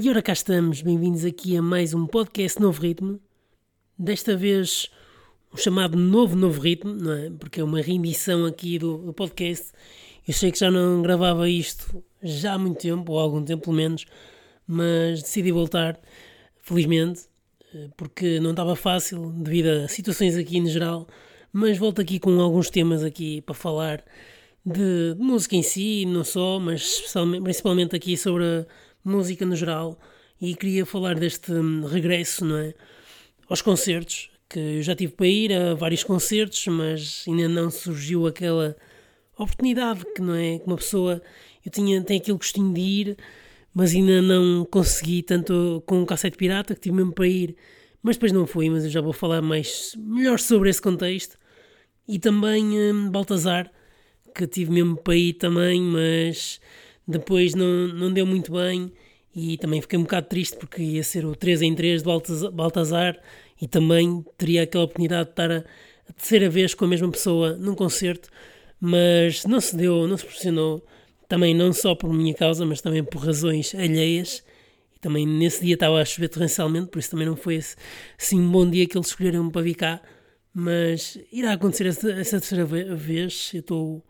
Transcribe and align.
E 0.00 0.08
ora 0.08 0.22
cá 0.22 0.32
estamos, 0.32 0.80
bem-vindos 0.80 1.24
aqui 1.24 1.56
a 1.56 1.60
mais 1.60 1.92
um 1.92 2.06
podcast 2.06 2.60
Novo 2.60 2.80
Ritmo. 2.80 3.18
Desta 3.98 4.36
vez 4.36 4.88
o 5.52 5.56
chamado 5.56 5.98
Novo 5.98 6.36
Novo 6.36 6.60
Ritmo, 6.60 6.94
não 6.94 7.12
é? 7.12 7.30
Porque 7.30 7.60
é 7.60 7.64
uma 7.64 7.80
reedição 7.80 8.46
aqui 8.46 8.78
do, 8.78 8.98
do, 8.98 9.12
podcast. 9.12 9.72
Eu 10.24 10.32
sei 10.32 10.52
que 10.52 10.58
já 10.60 10.70
não 10.70 11.02
gravava 11.02 11.50
isto 11.50 12.00
já 12.22 12.52
há 12.52 12.58
muito 12.58 12.78
tempo, 12.78 13.10
ou 13.10 13.18
há 13.18 13.22
algum 13.22 13.44
tempo 13.44 13.64
pelo 13.64 13.74
menos, 13.74 14.06
mas 14.68 15.20
decidi 15.20 15.50
voltar, 15.50 15.98
felizmente, 16.62 17.22
eh, 17.74 17.88
porque 17.96 18.38
não 18.38 18.50
estava 18.50 18.76
fácil 18.76 19.32
devido 19.32 19.66
a 19.66 19.88
situações 19.88 20.36
aqui 20.36 20.60
no 20.60 20.68
geral, 20.68 21.08
mas 21.52 21.76
volto 21.76 22.00
aqui 22.00 22.20
com 22.20 22.40
alguns 22.40 22.70
temas 22.70 23.02
aqui 23.02 23.40
para 23.40 23.52
falar 23.52 24.04
de 24.64 25.16
música 25.18 25.56
em 25.56 25.62
si, 25.62 26.04
não 26.06 26.22
só, 26.22 26.60
mas 26.60 27.02
principalmente 27.42 27.96
aqui 27.96 28.16
sobre 28.16 28.44
a 28.44 28.66
música 29.04 29.44
no 29.44 29.56
geral 29.56 29.98
e 30.40 30.54
queria 30.54 30.86
falar 30.86 31.18
deste 31.18 31.52
hum, 31.52 31.84
regresso, 31.84 32.44
não 32.44 32.56
é? 32.56 32.74
Aos 33.48 33.62
concertos, 33.62 34.30
que 34.48 34.58
eu 34.58 34.82
já 34.82 34.94
tive 34.94 35.12
para 35.12 35.26
ir 35.26 35.52
a 35.52 35.74
vários 35.74 36.04
concertos, 36.04 36.66
mas 36.66 37.24
ainda 37.26 37.48
não 37.48 37.70
surgiu 37.70 38.26
aquela 38.26 38.76
oportunidade 39.36 40.04
que 40.14 40.20
não 40.20 40.34
é 40.34 40.58
que 40.58 40.66
uma 40.66 40.76
pessoa 40.76 41.22
eu 41.64 41.70
tinha 41.70 42.02
tem 42.02 42.18
aquele 42.18 42.36
gostinho 42.36 42.72
de 42.72 42.80
ir, 42.80 43.16
mas 43.74 43.94
ainda 43.94 44.22
não 44.22 44.64
consegui 44.64 45.22
tanto 45.22 45.82
com 45.86 46.02
o 46.02 46.06
cassete 46.06 46.36
pirata 46.36 46.74
que 46.74 46.80
tive 46.80 46.96
mesmo 46.96 47.12
para 47.12 47.28
ir, 47.28 47.56
mas 48.02 48.16
depois 48.16 48.32
não 48.32 48.46
fui, 48.46 48.70
mas 48.70 48.84
eu 48.84 48.90
já 48.90 49.00
vou 49.00 49.12
falar 49.12 49.42
mais 49.42 49.94
melhor 49.96 50.38
sobre 50.38 50.70
esse 50.70 50.80
contexto 50.80 51.38
e 52.06 52.18
também 52.18 52.64
hum, 52.64 53.10
Baltazar 53.10 53.70
que 54.34 54.46
tive 54.46 54.70
mesmo 54.70 54.96
para 54.96 55.16
ir 55.16 55.34
também, 55.34 55.80
mas 55.80 56.60
depois 57.08 57.54
não, 57.54 57.88
não 57.88 58.12
deu 58.12 58.26
muito 58.26 58.52
bem 58.52 58.92
e 59.34 59.56
também 59.56 59.80
fiquei 59.80 59.98
um 59.98 60.02
bocado 60.02 60.28
triste 60.28 60.56
porque 60.58 60.82
ia 60.82 61.02
ser 61.02 61.24
o 61.24 61.34
3 61.34 61.62
em 61.62 61.74
3 61.74 62.02
de 62.02 62.50
Baltazar 62.52 63.18
e 63.60 63.66
também 63.66 64.22
teria 64.36 64.64
aquela 64.64 64.84
oportunidade 64.84 65.24
de 65.24 65.30
estar 65.30 65.50
a, 65.50 65.64
a 66.08 66.12
terceira 66.12 66.50
vez 66.50 66.74
com 66.74 66.84
a 66.84 66.88
mesma 66.88 67.10
pessoa 67.10 67.56
num 67.56 67.74
concerto, 67.74 68.28
mas 68.78 69.44
não 69.46 69.58
se 69.58 69.74
deu, 69.74 70.06
não 70.06 70.18
se 70.18 70.24
proporcionou, 70.24 70.84
também 71.26 71.54
não 71.54 71.72
só 71.72 71.94
por 71.94 72.12
minha 72.12 72.34
causa, 72.34 72.66
mas 72.66 72.80
também 72.82 73.02
por 73.02 73.24
razões 73.24 73.74
alheias. 73.74 74.44
E 74.94 74.98
também 74.98 75.26
nesse 75.26 75.64
dia 75.64 75.74
estava 75.74 76.00
a 76.00 76.04
chover 76.04 76.28
torrencialmente, 76.28 76.88
por 76.88 76.98
isso 76.98 77.10
também 77.10 77.26
não 77.26 77.36
foi 77.36 77.56
esse, 77.56 77.76
assim 78.18 78.40
um 78.40 78.50
bom 78.50 78.68
dia 78.68 78.86
que 78.86 78.96
eles 78.96 79.08
escolheram 79.08 79.50
para 79.50 79.62
vir 79.62 79.74
cá. 79.74 80.02
Mas 80.52 81.18
irá 81.32 81.52
acontecer 81.52 81.86
essa, 81.86 82.10
essa 82.12 82.40
terceira 82.40 82.64
vez, 82.64 83.52
eu 83.54 83.60
estou 83.60 84.02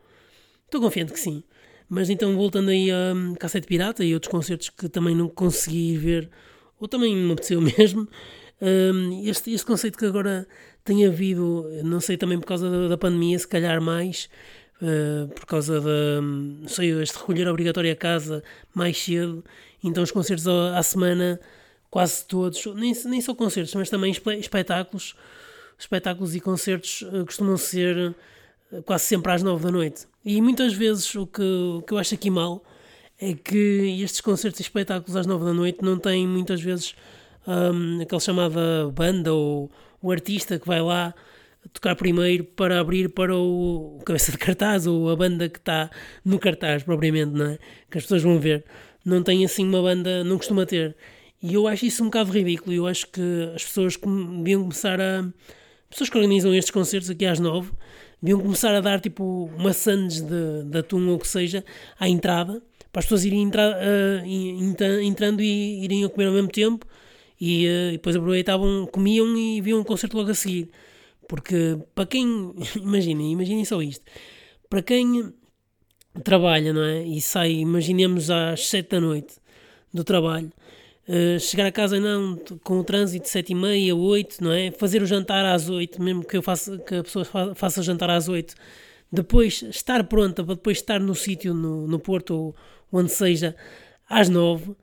confiante 0.81 1.13
que 1.13 1.19
sim. 1.19 1.43
Mas 1.89 2.09
então, 2.09 2.35
voltando 2.35 2.69
aí 2.69 2.91
a 2.91 3.15
Cassete 3.39 3.65
Pirata 3.65 4.05
e 4.05 4.13
outros 4.13 4.31
concertos 4.31 4.69
que 4.69 4.87
também 4.87 5.15
não 5.15 5.27
consegui 5.27 5.97
ver, 5.97 6.29
ou 6.79 6.87
também 6.87 7.15
me 7.15 7.31
apeteceu 7.31 7.59
mesmo, 7.59 8.07
um, 8.61 9.27
este, 9.27 9.51
este 9.51 9.65
conceito 9.65 9.97
que 9.97 10.05
agora 10.05 10.47
tem 10.83 11.05
havido, 11.05 11.65
não 11.83 11.99
sei 11.99 12.15
também 12.15 12.39
por 12.39 12.45
causa 12.45 12.69
da, 12.69 12.89
da 12.89 12.97
pandemia, 12.97 13.39
se 13.39 13.47
calhar 13.47 13.81
mais, 13.81 14.29
uh, 14.81 15.27
por 15.29 15.47
causa 15.47 15.81
da, 15.81 16.21
não 16.21 16.67
sei, 16.67 16.91
este 17.01 17.17
recolher 17.17 17.47
obrigatório 17.47 17.91
a 17.91 17.95
casa 17.95 18.43
mais 18.73 18.97
cedo, 18.97 19.43
então 19.83 20.03
os 20.03 20.11
concertos 20.11 20.47
à 20.47 20.83
semana, 20.83 21.39
quase 21.89 22.23
todos, 22.25 22.65
nem, 22.75 22.93
nem 23.05 23.21
só 23.21 23.33
concertos, 23.33 23.73
mas 23.73 23.89
também 23.89 24.11
espetáculos, 24.39 25.15
espetáculos 25.77 26.35
e 26.35 26.39
concertos 26.39 27.01
uh, 27.01 27.25
costumam 27.25 27.57
ser 27.57 28.13
quase 28.85 29.05
sempre 29.05 29.31
às 29.31 29.43
nove 29.43 29.63
da 29.63 29.71
noite. 29.71 30.07
E 30.23 30.41
muitas 30.41 30.73
vezes 30.73 31.13
o 31.15 31.25
que, 31.25 31.41
o 31.41 31.81
que 31.81 31.93
eu 31.93 31.97
acho 31.97 32.13
aqui 32.13 32.29
mal 32.29 32.63
é 33.19 33.33
que 33.33 34.01
estes 34.01 34.21
concertos 34.21 34.59
e 34.59 34.63
espetáculos 34.63 35.15
às 35.15 35.25
nove 35.25 35.45
da 35.45 35.53
noite 35.53 35.79
não 35.81 35.97
têm 35.97 36.27
muitas 36.27 36.61
vezes 36.61 36.95
um, 37.47 38.01
aquela 38.01 38.19
chamada 38.19 38.89
banda 38.93 39.33
ou 39.33 39.71
o 40.01 40.11
artista 40.11 40.57
que 40.57 40.67
vai 40.67 40.81
lá 40.81 41.13
tocar 41.73 41.95
primeiro 41.95 42.43
para 42.43 42.79
abrir 42.79 43.09
para 43.09 43.35
o, 43.35 43.99
cabeça 44.05 44.31
de 44.31 44.37
cartaz 44.37 44.87
ou 44.87 45.09
a 45.09 45.15
banda 45.15 45.49
que 45.49 45.59
está 45.59 45.89
no 46.23 46.39
cartaz 46.39 46.83
propriamente, 46.83 47.31
não 47.31 47.47
é? 47.47 47.59
Que 47.89 47.97
as 47.97 48.03
pessoas 48.03 48.23
vão 48.23 48.39
ver. 48.39 48.63
Não 49.03 49.21
tem 49.23 49.43
assim 49.43 49.65
uma 49.67 49.81
banda, 49.81 50.23
não 50.23 50.37
costuma 50.37 50.65
ter. 50.65 50.95
E 51.41 51.53
eu 51.53 51.67
acho 51.67 51.85
isso 51.85 52.03
um 52.03 52.07
bocado 52.07 52.31
ridículo. 52.31 52.73
Eu 52.73 52.87
acho 52.87 53.07
que 53.07 53.21
as 53.55 53.63
pessoas 53.63 53.97
deviam 53.97 54.61
começar 54.61 54.99
a. 54.99 55.27
Pessoas 55.89 56.09
que 56.09 56.17
organizam 56.17 56.53
estes 56.53 56.71
concertos 56.71 57.09
aqui 57.09 57.25
às 57.25 57.39
nove 57.39 57.71
deviam 58.21 58.39
começar 58.39 58.73
a 58.75 58.81
dar 58.81 58.99
tipo 58.99 59.49
maçãs 59.57 60.21
de, 60.21 60.63
de 60.65 60.77
atum 60.77 61.07
ou 61.09 61.15
o 61.15 61.19
que 61.19 61.27
seja 61.27 61.63
à 61.99 62.07
entrada, 62.07 62.61
para 62.91 62.99
as 62.99 63.05
pessoas 63.05 63.25
irem 63.25 63.47
uh, 63.47 65.01
entrando 65.01 65.41
e 65.41 65.83
irem 65.83 66.03
a 66.03 66.09
comer 66.09 66.27
ao 66.27 66.33
mesmo 66.33 66.49
tempo 66.49 66.85
e, 67.39 67.67
uh, 67.67 67.89
e 67.89 67.91
depois 67.93 68.15
aproveitavam, 68.15 68.87
comiam 68.91 69.37
e 69.37 69.61
viam 69.61 69.79
um 69.79 69.83
concerto 69.83 70.17
logo 70.17 70.31
a 70.31 70.35
seguir. 70.35 70.69
Porque 71.27 71.77
para 71.93 72.05
quem, 72.05 72.53
imaginem, 72.75 73.31
imaginem 73.31 73.63
só 73.63 73.81
isto, 73.81 74.03
para 74.69 74.81
quem 74.81 75.33
trabalha, 76.23 76.73
não 76.73 76.83
é? 76.83 77.03
E 77.03 77.21
sai, 77.21 77.51
imaginemos 77.51 78.29
às 78.29 78.67
7 78.67 78.89
da 78.89 78.99
noite 78.99 79.35
do 79.93 80.03
trabalho, 80.03 80.51
Uh, 81.09 81.39
chegar 81.39 81.65
a 81.65 81.71
casa 81.71 81.99
não 81.99 82.37
com 82.63 82.79
o 82.79 82.83
trânsito 82.83 83.23
de 83.23 83.31
7 83.31 83.51
e 83.51 83.55
meia, 83.55 83.95
8, 83.95 84.43
não 84.43 84.51
é? 84.51 84.69
Fazer 84.69 85.01
o 85.01 85.07
jantar 85.07 85.43
às 85.43 85.67
8, 85.67 85.99
mesmo 85.99 86.23
que 86.23 86.37
eu 86.37 86.43
faça 86.43 86.77
que 86.77 86.93
a 86.93 87.03
pessoa 87.03 87.25
faça 87.55 87.81
jantar 87.81 88.11
às 88.11 88.29
8, 88.29 88.53
depois 89.11 89.63
estar 89.63 90.03
pronta 90.03 90.43
para 90.43 90.53
depois 90.53 90.77
estar 90.77 90.99
no 90.99 91.15
sítio 91.15 91.51
no, 91.51 91.87
no 91.87 91.97
Porto 91.99 92.35
ou 92.35 92.55
onde 92.91 93.11
seja 93.11 93.55
às 94.07 94.29
9. 94.29 94.69
Uh, 94.69 94.75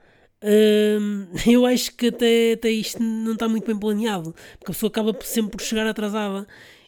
eu 1.48 1.64
acho 1.64 1.94
que 1.94 2.08
até, 2.08 2.54
até 2.54 2.70
isto 2.70 3.00
não 3.00 3.34
está 3.34 3.48
muito 3.48 3.64
bem 3.64 3.78
planeado, 3.78 4.34
porque 4.58 4.72
a 4.72 4.74
pessoa 4.74 4.88
acaba 4.88 5.16
sempre 5.22 5.52
por 5.52 5.62
chegar 5.62 5.86
atrasada 5.86 6.44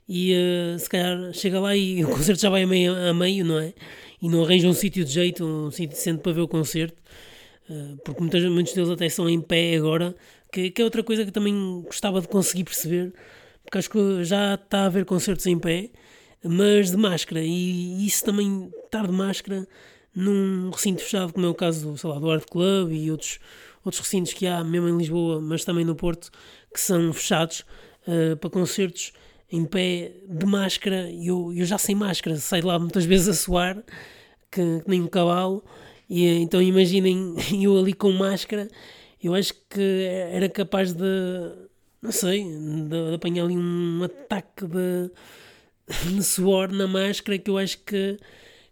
e 0.08 0.34
uh, 0.34 0.78
se 0.80 0.88
calhar 0.88 1.32
chega 1.32 1.60
lá 1.60 1.76
e 1.76 2.02
o 2.04 2.08
concerto 2.08 2.42
já 2.42 2.50
vai 2.50 2.64
a 2.64 2.66
meio, 2.66 2.92
a 2.92 3.14
meio 3.14 3.44
não 3.44 3.60
é? 3.60 3.72
E 4.20 4.28
não 4.28 4.42
arranja 4.42 4.66
um 4.66 4.72
sítio 4.72 5.04
de 5.04 5.12
jeito, 5.12 5.44
um 5.44 5.70
sítio 5.70 5.96
decente 5.96 6.22
para 6.22 6.32
ver 6.32 6.40
o 6.40 6.48
concerto. 6.48 7.00
Eh, 7.70 7.96
porque 8.04 8.20
muitos, 8.20 8.44
muitos 8.44 8.72
deles 8.72 8.90
até 8.90 9.08
são 9.08 9.28
em 9.28 9.40
pé 9.40 9.76
agora, 9.76 10.14
que, 10.52 10.70
que, 10.70 10.80
é 10.80 10.84
outra 10.84 11.02
coisa 11.02 11.24
que 11.24 11.30
também 11.30 11.82
gostava 11.82 12.20
de 12.20 12.28
conseguir 12.28 12.64
perceber, 12.64 13.12
porque 13.62 13.78
acho 13.78 13.90
que 13.90 14.24
já 14.24 14.54
está 14.54 14.80
a 14.80 14.86
haver 14.86 15.04
concertos 15.04 15.46
em 15.46 15.58
pé, 15.58 15.90
mas 16.42 16.90
de 16.90 16.96
máscara, 16.96 17.42
e 17.42 18.06
isso 18.06 18.24
também, 18.24 18.70
estar 18.84 19.06
de 19.06 19.12
máscara 19.12 19.68
num 20.14 20.70
recinto 20.70 21.02
fechado, 21.02 21.32
como 21.32 21.46
é 21.46 21.48
o 21.48 21.54
caso 21.54 21.96
sei 21.96 22.10
lá, 22.10 22.18
do 22.18 22.30
Art 22.30 22.44
Club 22.50 22.92
e 22.92 23.10
outros, 23.10 23.38
outros 23.84 24.00
recintos 24.00 24.32
que 24.32 24.46
há, 24.46 24.64
mesmo 24.64 24.88
em 24.88 24.96
Lisboa, 24.96 25.40
mas 25.40 25.64
também 25.64 25.84
no 25.84 25.94
Porto, 25.94 26.30
que 26.72 26.80
são 26.80 27.12
fechados 27.12 27.64
uh, 28.06 28.36
para 28.36 28.50
concertos 28.50 29.12
em 29.50 29.64
pé 29.64 30.12
de 30.26 30.46
máscara, 30.46 31.10
eu, 31.10 31.52
eu 31.54 31.64
já 31.64 31.78
sem 31.78 31.94
máscara, 31.94 32.36
saio 32.36 32.66
lá 32.66 32.78
muitas 32.78 33.04
vezes 33.04 33.28
a 33.28 33.34
suar, 33.34 33.76
que, 34.50 34.80
que 34.80 34.88
nem 34.88 35.02
um 35.02 35.06
cavalo, 35.06 35.64
e 36.08 36.26
então 36.26 36.62
imaginem 36.62 37.34
eu 37.62 37.78
ali 37.78 37.92
com 37.92 38.10
máscara, 38.12 38.68
eu 39.22 39.34
acho 39.34 39.54
que 39.68 40.06
era 40.32 40.48
capaz 40.48 40.92
de, 40.92 41.04
não 42.00 42.12
sei, 42.12 42.44
de, 42.44 42.88
de 42.88 43.14
apanhar 43.14 43.44
ali 43.44 43.56
um 43.56 44.02
ataque 44.04 44.66
de, 44.66 45.10
de, 46.14 46.22
suor 46.22 46.72
na 46.72 46.86
máscara 46.86 47.38
que 47.38 47.50
eu 47.50 47.58
acho 47.58 47.78
que, 47.84 48.18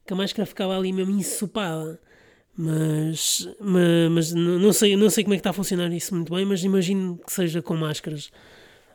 que 0.07 0.13
a 0.13 0.17
máscara 0.17 0.47
ficava 0.47 0.77
ali 0.77 0.93
mesmo 0.93 1.13
ensopada. 1.13 2.01
Mas, 2.59 3.47
mas, 3.61 4.11
mas, 4.11 4.33
não, 4.33 4.73
sei, 4.73 4.97
não 4.97 5.11
sei 5.11 5.25
como 5.25 5.35
é 5.35 5.37
que 5.37 5.41
está 5.41 5.51
a 5.51 5.53
funcionar 5.53 5.93
isso 5.93 6.15
muito 6.15 6.33
bem, 6.33 6.47
mas 6.47 6.65
imagino 6.65 7.19
que 7.19 7.31
seja 7.31 7.61
com 7.61 7.77
máscaras. 7.77 8.31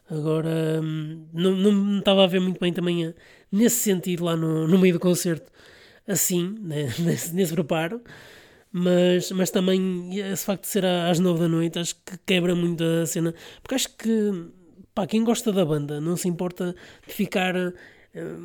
Agora, 0.10 0.82
não, 0.82 1.52
não 1.52 2.00
estava 2.00 2.24
a 2.24 2.28
ver 2.28 2.40
muito 2.42 2.60
bem 2.60 2.74
também 2.74 3.14
nesse 3.52 3.78
sentido 3.78 4.26
lá 4.26 4.36
no, 4.36 4.68
no 4.68 4.80
meio 4.80 4.96
do 4.96 5.00
concerto 5.00 5.52
assim, 6.12 6.56
né, 6.62 6.94
nesse, 7.00 7.34
nesse 7.34 7.54
preparo, 7.54 8.02
mas, 8.72 9.32
mas 9.32 9.50
também 9.50 10.18
esse 10.18 10.46
facto 10.46 10.62
de 10.64 10.68
ser 10.68 10.86
às 10.86 11.20
nove 11.20 11.42
da 11.42 11.48
noite 11.48 11.80
acho 11.80 11.96
que 11.96 12.18
quebra 12.26 12.56
muito 12.56 12.84
a 12.84 13.06
cena, 13.06 13.34
porque 13.62 13.76
acho 13.76 13.90
que 13.98 14.50
pá, 14.94 15.06
quem 15.08 15.24
gosta 15.24 15.52
da 15.52 15.66
banda 15.66 16.00
não 16.00 16.16
se 16.16 16.28
importa 16.28 16.76
de 17.06 17.14
ficar 17.14 17.56
uh, 17.56 17.74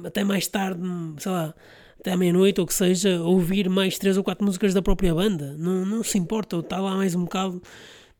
até 0.04 0.24
mais 0.24 0.46
tarde, 0.48 0.80
sei 1.18 1.32
lá, 1.32 1.54
até 2.00 2.12
à 2.12 2.16
meia-noite 2.16 2.60
ou 2.60 2.66
que 2.66 2.74
seja, 2.74 3.20
ouvir 3.22 3.68
mais 3.68 3.98
três 3.98 4.16
ou 4.16 4.24
quatro 4.24 4.44
músicas 4.44 4.74
da 4.74 4.82
própria 4.82 5.14
banda, 5.14 5.54
não, 5.58 5.84
não 5.84 6.02
se 6.02 6.18
importa, 6.18 6.56
ou 6.56 6.62
está 6.62 6.78
lá 6.78 6.94
mais 6.96 7.14
um 7.14 7.24
bocado. 7.24 7.62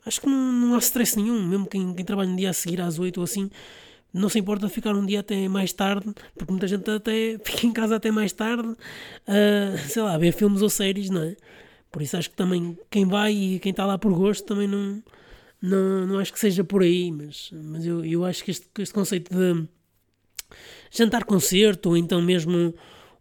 Acho 0.04 0.20
que 0.20 0.26
não, 0.26 0.52
não 0.52 0.75
há 0.75 0.78
stress 0.78 1.16
nenhum, 1.16 1.44
mesmo 1.46 1.66
quem, 1.66 1.92
quem 1.94 2.04
trabalha 2.04 2.31
no 2.31 2.37
dia 2.37 2.50
a 2.50 2.52
seguir 2.52 2.81
às 2.81 2.99
oito 2.99 3.19
ou 3.19 3.25
assim, 3.25 3.50
não 4.16 4.28
se 4.28 4.38
importa 4.38 4.68
ficar 4.68 4.94
um 4.94 5.04
dia 5.04 5.20
até 5.20 5.48
mais 5.48 5.72
tarde, 5.72 6.12
porque 6.34 6.50
muita 6.50 6.66
gente 6.66 6.90
até 6.90 7.38
fica 7.44 7.66
em 7.66 7.72
casa 7.72 7.96
até 7.96 8.10
mais 8.10 8.32
tarde, 8.32 8.68
uh, 8.68 9.78
sei 9.88 10.02
lá, 10.02 10.16
ver 10.16 10.32
filmes 10.32 10.62
ou 10.62 10.70
séries, 10.70 11.10
não 11.10 11.22
é? 11.22 11.36
Por 11.92 12.02
isso 12.02 12.16
acho 12.16 12.30
que 12.30 12.36
também 12.36 12.78
quem 12.90 13.06
vai 13.06 13.32
e 13.32 13.58
quem 13.58 13.70
está 13.70 13.84
lá 13.86 13.98
por 13.98 14.12
gosto 14.12 14.44
também 14.44 14.66
não, 14.66 15.02
não, 15.60 16.06
não 16.06 16.18
acho 16.18 16.32
que 16.32 16.40
seja 16.40 16.64
por 16.64 16.82
aí, 16.82 17.10
mas, 17.12 17.50
mas 17.52 17.86
eu, 17.86 18.04
eu 18.04 18.24
acho 18.24 18.42
que 18.44 18.50
este, 18.50 18.66
este 18.78 18.94
conceito 18.94 19.34
de 19.34 19.68
jantar-concerto 20.90 21.90
ou 21.90 21.96
então 21.96 22.20
mesmo 22.22 22.74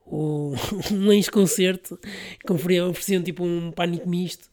o, 0.05 0.53
um 0.91 1.07
lanche-concerto 1.07 1.99
que 2.45 2.51
ofereciam 2.53 3.21
tipo 3.21 3.43
um 3.43 3.71
pânico 3.71 4.07
misto 4.07 4.49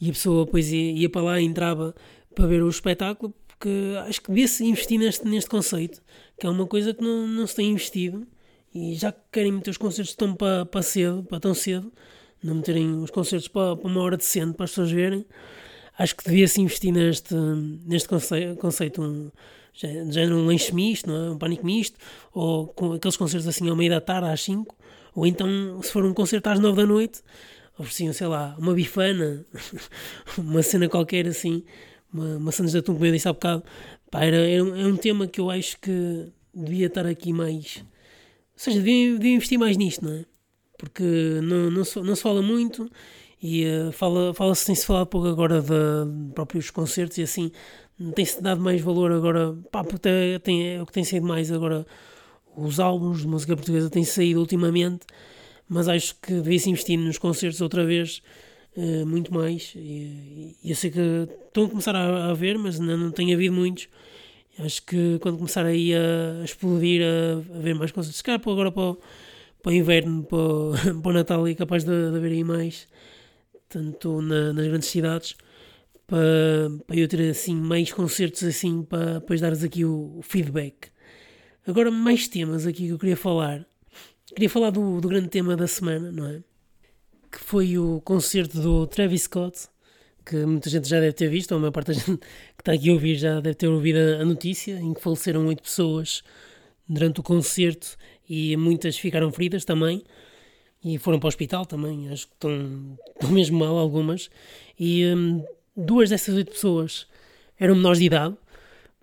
e 0.00 0.10
a 0.10 0.12
pessoa 0.12 0.44
depois 0.44 0.70
ia, 0.70 0.92
ia 0.92 1.10
para 1.10 1.22
lá 1.22 1.40
e 1.40 1.44
entrava 1.44 1.94
para 2.34 2.46
ver 2.46 2.62
o 2.62 2.68
espetáculo, 2.68 3.34
porque 3.58 3.98
acho 4.06 4.22
que 4.22 4.28
devia-se 4.28 4.64
investir 4.64 5.00
neste, 5.00 5.26
neste 5.26 5.50
conceito, 5.50 6.00
que 6.38 6.46
é 6.46 6.50
uma 6.50 6.66
coisa 6.66 6.94
que 6.94 7.02
não, 7.02 7.26
não 7.26 7.46
se 7.46 7.56
tem 7.56 7.70
investido 7.70 8.26
e 8.72 8.94
já 8.94 9.10
que 9.10 9.18
querem 9.32 9.50
meter 9.50 9.70
os 9.70 9.76
concertos 9.76 10.14
tão 10.14 10.32
para, 10.34 10.64
para 10.64 10.80
cedo, 10.80 11.24
para 11.24 11.40
tão 11.40 11.52
cedo, 11.52 11.92
não 12.40 12.54
meterem 12.54 13.02
os 13.02 13.10
concertos 13.10 13.48
para, 13.48 13.74
uma 13.74 14.00
hora 14.00 14.16
decente 14.16 14.54
para 14.54 14.64
as 14.64 14.70
pessoas 14.70 14.92
verem, 14.92 15.26
acho 15.98 16.14
que 16.14 16.24
devia-se 16.24 16.60
investir 16.60 16.92
neste, 16.92 17.34
neste 17.34 18.08
conceito, 18.08 18.56
conceito 18.60 19.02
um, 19.02 19.30
já 19.74 20.22
um 20.22 20.46
lanche 20.46 20.72
misto, 20.72 21.10
não 21.10 21.16
é? 21.16 21.30
um 21.30 21.38
pânico 21.38 21.66
misto, 21.66 21.98
ou 22.32 22.68
com 22.68 22.92
aqueles 22.92 23.16
concertos 23.16 23.48
assim 23.48 23.68
ao 23.68 23.74
meio 23.74 23.90
da 23.90 24.00
tarde, 24.00 24.28
às 24.28 24.40
5, 24.42 24.72
ou 25.16 25.26
então, 25.26 25.82
se 25.82 25.90
for 25.90 26.04
um 26.04 26.14
concerto 26.14 26.48
às 26.48 26.60
9 26.60 26.76
da 26.76 26.86
noite, 26.86 27.22
ofereciam, 27.76 28.12
sei 28.12 28.28
lá, 28.28 28.54
uma 28.56 28.72
bifana, 28.72 29.44
uma 30.38 30.62
cena 30.62 30.88
qualquer 30.88 31.26
assim, 31.26 31.64
uma, 32.12 32.52
sandes 32.52 32.72
de 32.72 32.78
atum, 32.78 32.94
como 32.94 33.06
eu 33.06 33.12
disse 33.12 33.28
há 33.28 33.32
bocado. 33.32 33.62
Pá, 34.10 34.24
era, 34.24 34.36
era 34.36 34.64
um, 34.64 34.76
é 34.76 34.86
um 34.86 34.96
tema 34.96 35.26
que 35.26 35.40
eu 35.40 35.50
acho 35.50 35.78
que 35.80 36.28
devia 36.54 36.86
estar 36.86 37.06
aqui 37.06 37.32
mais. 37.32 37.78
Ou 37.78 37.84
seja, 38.56 38.78
devia, 38.78 39.12
devia 39.14 39.34
investir 39.34 39.58
mais 39.58 39.76
nisto, 39.76 40.04
não 40.04 40.12
é? 40.12 40.24
Porque 40.78 41.04
não, 41.42 41.70
não, 41.70 41.84
se, 41.84 42.00
não 42.00 42.14
se 42.14 42.22
fala 42.22 42.40
muito 42.40 42.90
e 43.42 43.64
uh, 43.66 43.92
fala, 43.92 44.34
fala-se, 44.34 44.66
tem-se 44.66 44.86
falado 44.86 45.06
pouco 45.06 45.28
agora 45.28 45.60
de, 45.60 45.68
de 45.68 46.32
próprios 46.34 46.70
concertos 46.70 47.18
e 47.18 47.22
assim, 47.22 47.50
tem-se 48.14 48.42
dado 48.42 48.60
mais 48.60 48.80
valor 48.80 49.12
agora, 49.12 49.56
pá, 49.70 49.84
porque 49.84 50.40
tem, 50.42 50.74
é 50.74 50.82
o 50.82 50.86
que 50.86 50.92
tem 50.92 51.04
sido 51.04 51.26
mais 51.26 51.50
agora, 51.50 51.86
os 52.56 52.80
álbuns 52.80 53.20
de 53.20 53.26
música 53.28 53.56
portuguesa 53.56 53.90
têm 53.90 54.04
saído 54.04 54.40
ultimamente, 54.40 55.06
mas 55.68 55.88
acho 55.88 56.16
que 56.20 56.34
devia-se 56.34 56.70
investir 56.70 56.98
nos 56.98 57.18
concertos 57.18 57.60
outra 57.60 57.84
vez, 57.84 58.22
uh, 58.76 59.06
muito 59.06 59.32
mais, 59.32 59.72
e, 59.76 60.56
eu 60.64 60.76
sei 60.76 60.90
que 60.90 61.00
estão 61.46 61.64
a 61.64 61.68
começar 61.68 61.94
a, 61.94 62.30
a 62.30 62.34
ver, 62.34 62.58
mas 62.58 62.80
ainda 62.80 62.96
não 62.96 63.10
tem 63.10 63.32
havido 63.32 63.54
muitos, 63.54 63.88
acho 64.58 64.82
que 64.84 65.18
quando 65.20 65.38
começar 65.38 65.64
aí 65.64 65.94
a, 65.94 66.44
explodir, 66.44 67.02
a, 67.02 67.60
ver 67.60 67.74
mais 67.74 67.92
concertos, 67.92 68.18
se 68.18 68.22
calhar 68.22 68.40
agora 68.40 68.72
para 68.72 68.82
o, 68.82 68.98
para 69.62 69.70
o 69.70 69.74
inverno, 69.74 70.24
para 70.24 70.38
o, 70.38 70.72
para 71.02 71.10
o 71.10 71.12
Natal, 71.12 71.46
é 71.46 71.54
capaz 71.54 71.84
de, 71.84 72.10
de 72.10 72.16
haver 72.16 72.32
aí 72.32 72.44
mais, 72.44 72.88
tanto 73.68 74.20
na, 74.22 74.52
nas 74.52 74.66
grandes 74.66 74.88
cidades, 74.88 75.36
para, 76.08 76.70
para 76.86 76.96
eu 76.96 77.06
ter 77.06 77.30
assim 77.30 77.54
mais 77.54 77.92
concertos 77.92 78.42
assim 78.42 78.82
para 78.82 79.20
depois 79.20 79.40
dar-vos 79.40 79.62
aqui 79.62 79.84
o, 79.84 80.16
o, 80.18 80.22
feedback. 80.22 80.88
Agora 81.66 81.90
mais 81.90 82.26
temas 82.26 82.66
aqui 82.66 82.86
que 82.86 82.92
eu 82.92 82.98
queria 82.98 83.16
falar. 83.16 83.66
Queria 84.28 84.48
falar 84.48 84.70
do, 84.70 85.00
do 85.00 85.08
grande 85.08 85.28
tema 85.28 85.54
da 85.54 85.66
semana, 85.66 86.10
não 86.10 86.26
é? 86.26 86.42
Que 87.30 87.38
foi 87.38 87.78
o 87.78 88.00
concerto 88.00 88.60
do 88.60 88.86
Travis 88.86 89.22
Scott, 89.22 89.68
que 90.24 90.36
muita 90.46 90.70
gente 90.70 90.88
já 90.88 91.00
deve 91.00 91.12
ter 91.12 91.28
visto, 91.28 91.52
ou 91.52 91.58
a 91.58 91.60
maior 91.60 91.72
parte 91.72 91.88
da 91.88 91.92
gente 91.94 92.16
que 92.16 92.60
está 92.60 92.72
aqui 92.72 92.90
a 92.90 92.92
ouvir 92.92 93.16
já 93.16 93.40
deve 93.40 93.54
ter 93.54 93.68
ouvido 93.68 93.98
a, 94.20 94.24
notícia, 94.24 94.78
em 94.78 94.94
que 94.94 95.00
faleceram 95.00 95.46
oito 95.46 95.62
pessoas 95.62 96.22
durante 96.88 97.20
o 97.20 97.22
concerto 97.22 97.96
e 98.28 98.56
muitas 98.56 98.98
ficaram 98.98 99.30
feridas 99.30 99.64
também 99.64 100.02
e 100.84 100.98
foram 100.98 101.18
para 101.18 101.26
o 101.26 101.28
hospital 101.28 101.66
também, 101.66 102.08
acho 102.10 102.26
que 102.28 102.34
estão, 102.34 102.98
estão 103.14 103.30
mesmo 103.30 103.58
mal 103.58 103.76
algumas. 103.76 104.30
E 104.78 105.04
hum, 105.06 105.44
duas 105.76 106.10
dessas 106.10 106.34
oito 106.34 106.52
pessoas 106.52 107.06
eram 107.58 107.74
menores 107.74 107.98
de 107.98 108.06
idade, 108.06 108.36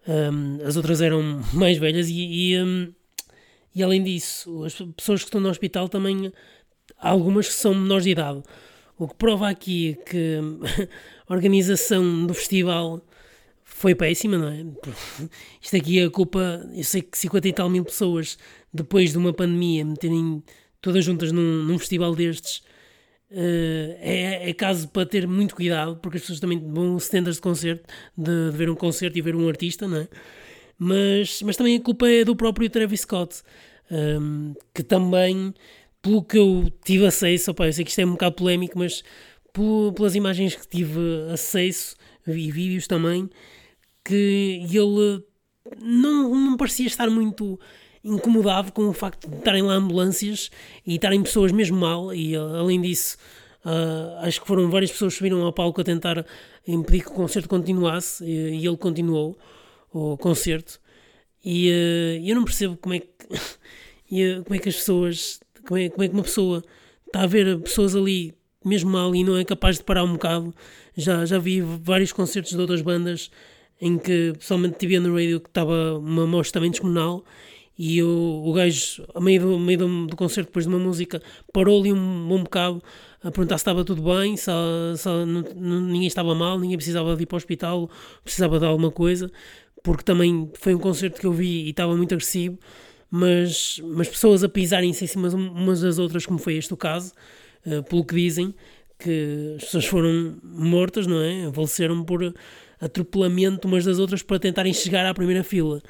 um, 0.07 0.65
as 0.65 0.77
outras 0.77 1.01
eram 1.01 1.41
mais 1.53 1.77
velhas, 1.77 2.07
e, 2.09 2.53
e, 2.53 2.61
um, 2.61 2.93
e, 3.73 3.83
além 3.83 4.03
disso, 4.03 4.63
as 4.63 4.73
pessoas 4.95 5.21
que 5.21 5.27
estão 5.27 5.41
no 5.41 5.49
hospital 5.49 5.89
também, 5.89 6.31
algumas 7.09 7.47
que 7.47 7.53
são 7.53 7.73
menores 7.73 8.03
de 8.03 8.11
idade. 8.11 8.41
O 8.97 9.07
que 9.07 9.15
prova 9.15 9.49
aqui 9.49 9.97
que 10.05 10.39
a 11.27 11.33
organização 11.33 12.25
do 12.25 12.33
festival 12.33 13.01
foi 13.63 13.93
péssima, 13.93 14.37
não 14.37 14.47
é? 14.47 14.65
Isto 15.61 15.75
aqui 15.75 15.99
é 15.99 16.05
a 16.05 16.09
culpa. 16.09 16.65
Eu 16.73 16.83
sei 16.83 17.01
que 17.01 17.17
50 17.17 17.47
e 17.47 17.53
tal 17.53 17.69
mil 17.69 17.83
pessoas, 17.83 18.37
depois 18.73 19.11
de 19.11 19.17
uma 19.17 19.33
pandemia, 19.33 19.83
meterem 19.83 20.41
todas 20.81 21.03
juntas 21.03 21.31
num, 21.31 21.63
num 21.63 21.77
festival 21.77 22.15
destes 22.15 22.63
Uh, 23.31 23.97
é, 23.99 24.49
é, 24.49 24.53
caso 24.53 24.87
para 24.87 25.05
ter 25.05 25.27
muito 25.27 25.55
cuidado, 25.55 25.97
porque 25.97 26.17
as 26.17 26.21
pessoas 26.21 26.39
também 26.39 26.59
vão 26.59 26.95
standards 26.97 27.37
de 27.37 27.41
concerto, 27.41 27.83
de, 28.15 28.51
de, 28.51 28.57
ver 28.57 28.69
um 28.69 28.75
concerto 28.75 29.17
e 29.17 29.21
ver 29.21 29.35
um 29.35 29.49
artista, 29.49 29.87
não 29.87 29.97
é? 29.97 30.07
Mas, 30.77 31.41
mas 31.41 31.57
também 31.57 31.75
a 31.75 31.81
culpa 31.81 32.07
é 32.07 32.23
do 32.23 32.35
próprio 32.35 32.69
Travis 32.69 33.01
Scott, 33.01 33.41
um, 33.89 33.95
ehm, 33.95 34.53
que 34.73 34.83
também, 34.83 35.53
pelo 36.05 36.23
que 36.23 36.37
eu 36.37 36.71
tive 36.83 37.07
acesso, 37.07 37.49
opa, 37.49 37.65
eu 37.65 37.73
sei 37.73 37.83
que 37.83 37.89
isto 37.89 37.99
é 37.99 38.05
um 38.05 38.11
bocado 38.11 38.35
polémico, 38.35 38.77
mas 38.77 39.03
por, 39.51 39.91
pelas 39.93 40.13
imagens 40.13 40.55
que 40.55 40.67
tive 40.67 40.99
acesso 41.33 41.95
e 42.27 42.51
vídeos 42.51 42.85
também, 42.85 43.27
que 44.03 44.61
ele 44.69 45.23
não, 45.81 46.29
não 46.35 46.57
parecia 46.57 46.85
estar 46.85 47.09
muito 47.09 47.59
incomodado 48.03 48.71
com 48.71 48.87
o 48.87 48.93
facto 48.93 49.27
de 49.27 49.35
estarem 49.37 49.63
lá 49.63 49.73
ambulâncias 49.73 50.51
e 50.85 50.93
estarem 50.93 51.23
pessoas 51.23 51.51
mesmo 51.51 51.79
mal, 51.79 52.13
e 52.13 52.35
além 52.35 52.79
disso, 52.79 53.17
uh, 53.65 54.19
acho 54.19 54.39
que 54.41 54.47
foram 54.47 54.69
várias 54.69 54.91
pessoas 54.91 55.13
que 55.13 55.17
subiram 55.17 55.41
ao 55.41 55.51
palco 55.51 55.81
a 55.81 55.83
tentar 55.83 56.23
impedir 56.67 57.03
que 57.03 57.09
o 57.09 57.13
concerto 57.15 57.49
continuasse, 57.49 58.23
e, 58.23 58.59
e 58.59 58.67
ele 58.67 58.77
continuou 58.77 59.35
o 59.91 60.15
concerto. 60.17 60.79
E 61.43 61.71
uh, 61.71 62.27
eu 62.27 62.35
não 62.35 62.43
percebo 62.43 62.77
como 62.77 62.93
é 62.93 62.99
que, 62.99 63.07
como 64.45 64.55
é 64.55 64.59
que 64.59 64.69
as 64.69 64.75
pessoas, 64.75 65.39
como 65.65 65.79
é, 65.79 65.89
como 65.89 66.03
é 66.03 66.07
que 66.07 66.13
uma 66.13 66.23
pessoa 66.23 66.63
está 67.05 67.21
a 67.21 67.27
ver 67.27 67.59
pessoas 67.59 67.95
ali 67.95 68.33
mesmo 68.63 68.89
mal 68.89 69.15
e 69.15 69.23
não 69.23 69.37
é 69.37 69.45
capaz 69.45 69.77
de 69.77 69.83
parar 69.83 70.03
um 70.03 70.13
bocado. 70.13 70.53
Já, 70.97 71.25
já 71.25 71.37
vi 71.37 71.61
vários 71.61 72.11
concertos 72.11 72.51
de 72.51 72.59
outras 72.59 72.81
bandas 72.81 73.29
em 73.79 73.97
que 73.97 74.33
pessoalmente 74.37 74.77
tive 74.77 74.99
no 74.99 75.15
radio 75.15 75.39
que 75.39 75.49
estava 75.49 75.97
uma 75.99 76.25
mostra 76.25 76.59
também 76.59 76.71
descomunal 76.71 77.23
e 77.77 78.01
o, 78.01 78.43
o 78.45 78.53
gajo, 78.53 79.05
a 79.13 79.19
meio, 79.19 79.41
do, 79.41 79.59
meio 79.59 79.79
do, 79.79 80.07
do, 80.07 80.15
concerto, 80.15 80.47
depois 80.47 80.65
de 80.65 80.69
uma 80.69 80.79
música, 80.79 81.21
parou 81.51 81.81
ali 81.81 81.91
um 81.91 82.27
bom 82.27 82.41
bocado 82.43 82.81
a 83.21 83.29
perguntar 83.31 83.57
se 83.57 83.63
estava 83.63 83.83
tudo 83.83 84.01
bem, 84.01 84.37
se, 84.37 84.51
se 84.97 85.09
não, 85.09 85.81
ninguém 85.81 86.07
estava 86.07 86.33
mal, 86.33 86.57
ninguém 86.57 86.77
precisava 86.77 87.15
de 87.15 87.23
ir 87.23 87.25
para 87.25 87.35
o 87.35 87.37
hospital, 87.37 87.89
precisava 88.23 88.59
de 88.59 88.65
alguma 88.65 88.91
coisa, 88.91 89.29
porque 89.83 90.03
também 90.03 90.49
foi 90.55 90.73
um 90.73 90.79
concerto 90.79 91.19
que 91.19 91.27
eu 91.27 91.33
vi 91.33 91.65
e 91.65 91.69
estava 91.71 91.95
muito 91.97 92.13
agressivo, 92.13 92.57
mas, 93.15 93.79
mas 93.83 94.07
pessoas 94.07 94.43
a 94.43 94.49
pisarem-se 94.49 95.03
em 95.03 95.07
cima 95.07 95.29
umas 95.29 95.81
das 95.81 95.97
outras, 95.97 96.25
como 96.25 96.37
foi 96.37 96.55
este 96.55 96.73
o 96.73 96.77
caso, 96.77 97.13
uh, 97.65 97.83
pelo 97.83 98.03
que 98.03 98.15
dizem, 98.15 98.53
que 98.99 99.55
as 99.57 99.65
pessoas 99.65 99.85
foram 99.85 100.37
mortas, 100.43 101.07
não 101.07 101.21
é? 101.21 101.51
Faleceram 101.53 102.03
por 102.03 102.33
atropelamento 102.79 103.67
umas 103.67 103.85
das 103.85 103.99
outras 103.99 104.21
para 104.21 104.39
tentarem 104.39 104.73
chegar 104.73 105.05
à 105.05 105.13
primeira 105.13 105.43
fila 105.43 105.81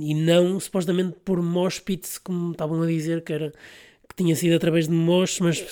e 0.00 0.14
não 0.14 0.58
supostamente 0.58 1.16
por 1.22 1.42
mosh 1.42 1.78
pits, 1.78 2.16
como 2.16 2.52
estavam 2.52 2.80
a 2.80 2.86
dizer, 2.86 3.22
que 3.22 3.32
era 3.32 3.52
que 4.08 4.14
tinha 4.16 4.34
sido 4.34 4.54
através 4.54 4.88
de 4.88 4.94
mosh, 4.94 5.40
mas, 5.40 5.62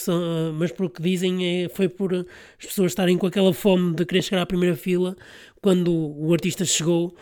mas 0.58 0.70
que 0.70 1.02
dizem 1.02 1.64
é, 1.64 1.68
foi 1.68 1.88
por 1.88 2.12
as 2.12 2.66
pessoas 2.66 2.92
estarem 2.92 3.16
com 3.16 3.26
aquela 3.26 3.54
fome 3.54 3.94
de 3.94 4.04
querer 4.04 4.22
chegar 4.22 4.42
à 4.42 4.46
primeira 4.46 4.76
fila 4.76 5.16
quando 5.62 5.90
o 5.90 6.30
artista 6.32 6.64
chegou 6.64 7.16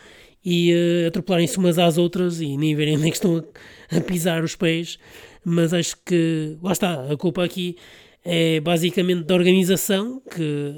e 0.45 0.73
uh, 0.73 1.09
atropelarem-se 1.09 1.59
umas 1.59 1.79
às 1.79 1.99
outras 1.99 2.41
e 2.41 2.57
nem 2.57 2.75
verem 2.75 2.97
onde 2.97 3.07
é 3.07 3.11
que 3.11 3.17
estão 3.17 3.45
a, 3.91 3.97
a, 3.97 4.01
pisar 4.01 4.43
os 4.43 4.57
pés. 4.57 4.99
Mas 5.45 5.73
acho 5.75 5.97
que 6.05 6.57
lá 6.63 6.73
está, 6.73 7.11
a 7.11 7.17
culpa 7.17 7.45
aqui 7.45 7.77
é 8.25 8.61
basicamente 8.61 9.25
da 9.25 9.35
organização 9.35 10.23
que 10.31 10.75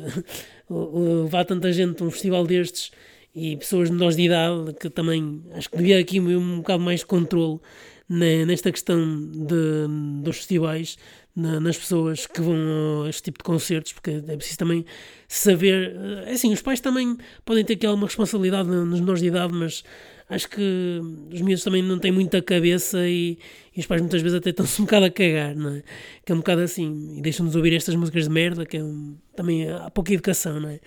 vá 1.28 1.44
tanta 1.44 1.73
gente 1.73 2.02
a 2.02 2.06
um 2.06 2.11
festival 2.11 2.47
destes 2.47 2.90
e 3.35 3.56
pessoas 3.56 3.90
menores 3.90 4.16
de 4.16 4.23
idade 4.23 4.75
que 4.80 4.88
também 4.88 5.42
acho 5.52 5.68
que 5.68 5.76
devia 5.76 5.99
aqui 5.99 6.21
um 6.21 6.59
bocado 6.59 6.83
mais 6.83 7.00
de 7.00 7.06
controle 7.06 7.61
nesta 8.08 8.70
questão 8.70 8.99
de, 9.30 10.23
dos 10.23 10.37
festivais 10.37 10.99
na, 11.34 11.58
nas 11.58 11.76
pessoas 11.76 12.26
que 12.26 12.40
vão 12.40 13.02
a 13.04 13.08
este 13.08 13.25
tipo 13.25 13.38
de 13.38 13.44
concertos, 13.44 13.92
porque 13.92 14.23
é 14.26 14.37
preciso 14.37 14.58
também 14.58 14.84
saber. 15.26 15.96
É 16.26 16.32
assim, 16.32 16.52
os 16.52 16.62
pais 16.62 16.80
também 16.80 17.16
podem 17.44 17.64
ter 17.64 17.75
aqui 17.75 17.87
alguma 17.87 18.06
responsabilidade 18.06 18.68
nos 18.68 19.00
menores 19.00 19.20
de 19.20 19.28
idade, 19.28 19.52
mas 19.52 19.82
acho 20.28 20.49
que 20.49 21.00
os 21.32 21.40
miúdos 21.40 21.64
também 21.64 21.82
não 21.82 21.99
têm 21.99 22.12
muita 22.12 22.40
cabeça 22.40 23.08
e, 23.08 23.38
e 23.75 23.80
os 23.80 23.87
pais 23.87 24.00
muitas 24.00 24.23
vezes 24.23 24.38
até 24.38 24.50
estão-se 24.50 24.80
um 24.80 24.84
bocado 24.84 25.06
a 25.06 25.11
cagar, 25.11 25.56
não 25.56 25.70
é? 25.70 25.82
Que 26.25 26.32
é 26.32 26.34
um 26.34 26.38
bocado 26.38 26.61
assim, 26.61 27.16
e 27.18 27.23
deixam-nos 27.23 27.56
ouvir 27.56 27.75
estas 27.75 27.94
músicas 27.94 28.25
de 28.25 28.30
merda, 28.30 28.64
que 28.64 28.76
é 28.76 28.84
um, 28.84 29.16
também 29.34 29.68
há 29.68 29.90
pouca 29.90 30.12
educação, 30.12 30.61
não 30.61 30.68
é? 30.68 30.80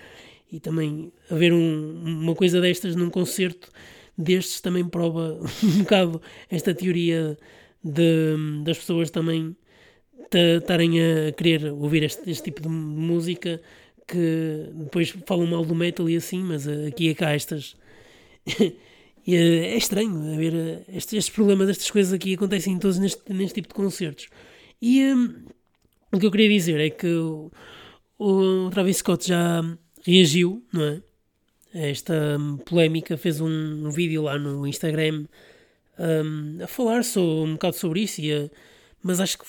e 0.52 0.60
também 0.60 1.12
haver 1.30 1.54
um, 1.54 2.04
uma 2.04 2.36
coisa 2.36 2.62
destas 2.62 2.96
num 2.96 3.10
concerto 3.10 3.70
destes 4.18 4.62
também 4.62 4.88
prova 4.88 5.40
um 5.64 5.80
bocado 5.80 6.22
esta 6.50 6.74
teoria 6.74 7.38
de, 7.84 8.36
das 8.64 8.78
pessoas 8.78 9.12
também 9.12 9.56
estarem 10.34 11.00
a 11.00 11.32
querer 11.32 11.72
ouvir 11.72 12.04
este, 12.04 12.30
este, 12.30 12.46
tipo 12.46 12.62
de 12.62 12.68
música 12.68 13.62
que 14.08 14.70
depois 14.74 15.10
falam 15.26 15.48
mal 15.48 15.64
do 15.66 15.76
metal 15.76 16.10
e 16.10 16.16
assim, 16.16 16.42
mas 16.42 16.68
aqui 16.68 17.10
é 17.10 17.14
cá 17.14 17.32
estas. 17.32 17.76
e 19.26 19.36
é, 19.36 19.78
estranho 19.78 20.36
ver 20.36 20.84
estes, 20.90 21.14
estes, 21.14 21.30
problemas, 21.30 21.70
estas 21.70 21.92
coisas 21.92 22.14
aqui 22.14 22.34
acontecem 22.34 22.78
todos 22.80 22.98
neste, 23.00 23.22
neste 23.32 23.56
tipo 23.56 23.70
de 23.70 23.74
concertos. 23.74 24.28
E 24.82 25.04
um, 25.06 25.46
o 26.12 26.20
que 26.20 26.26
eu 26.26 26.32
queria 26.32 26.50
dizer 26.50 26.80
é 26.80 26.90
que 26.90 27.08
o 28.20 28.70
Travis 28.72 28.98
Scott 28.98 29.28
já 29.28 29.62
reagiu, 30.06 30.66
não 30.74 30.84
é? 30.84 31.02
Esta 31.80 32.38
polémica, 32.66 33.18
fez 33.18 33.40
um, 33.40 33.48
um 33.48 33.92
vídeo 33.92 34.24
lá 34.24 34.38
no 34.38 34.66
Instagram 34.66 35.26
um, 36.00 36.64
a 36.64 36.68
falar 36.68 37.04
so, 37.04 37.22
um 37.22 37.54
bocado 37.54 37.76
sobre 37.76 38.02
isso, 38.02 38.22
a, 38.22 38.50
mas 39.02 39.20
acho 39.20 39.38
que, 39.38 39.46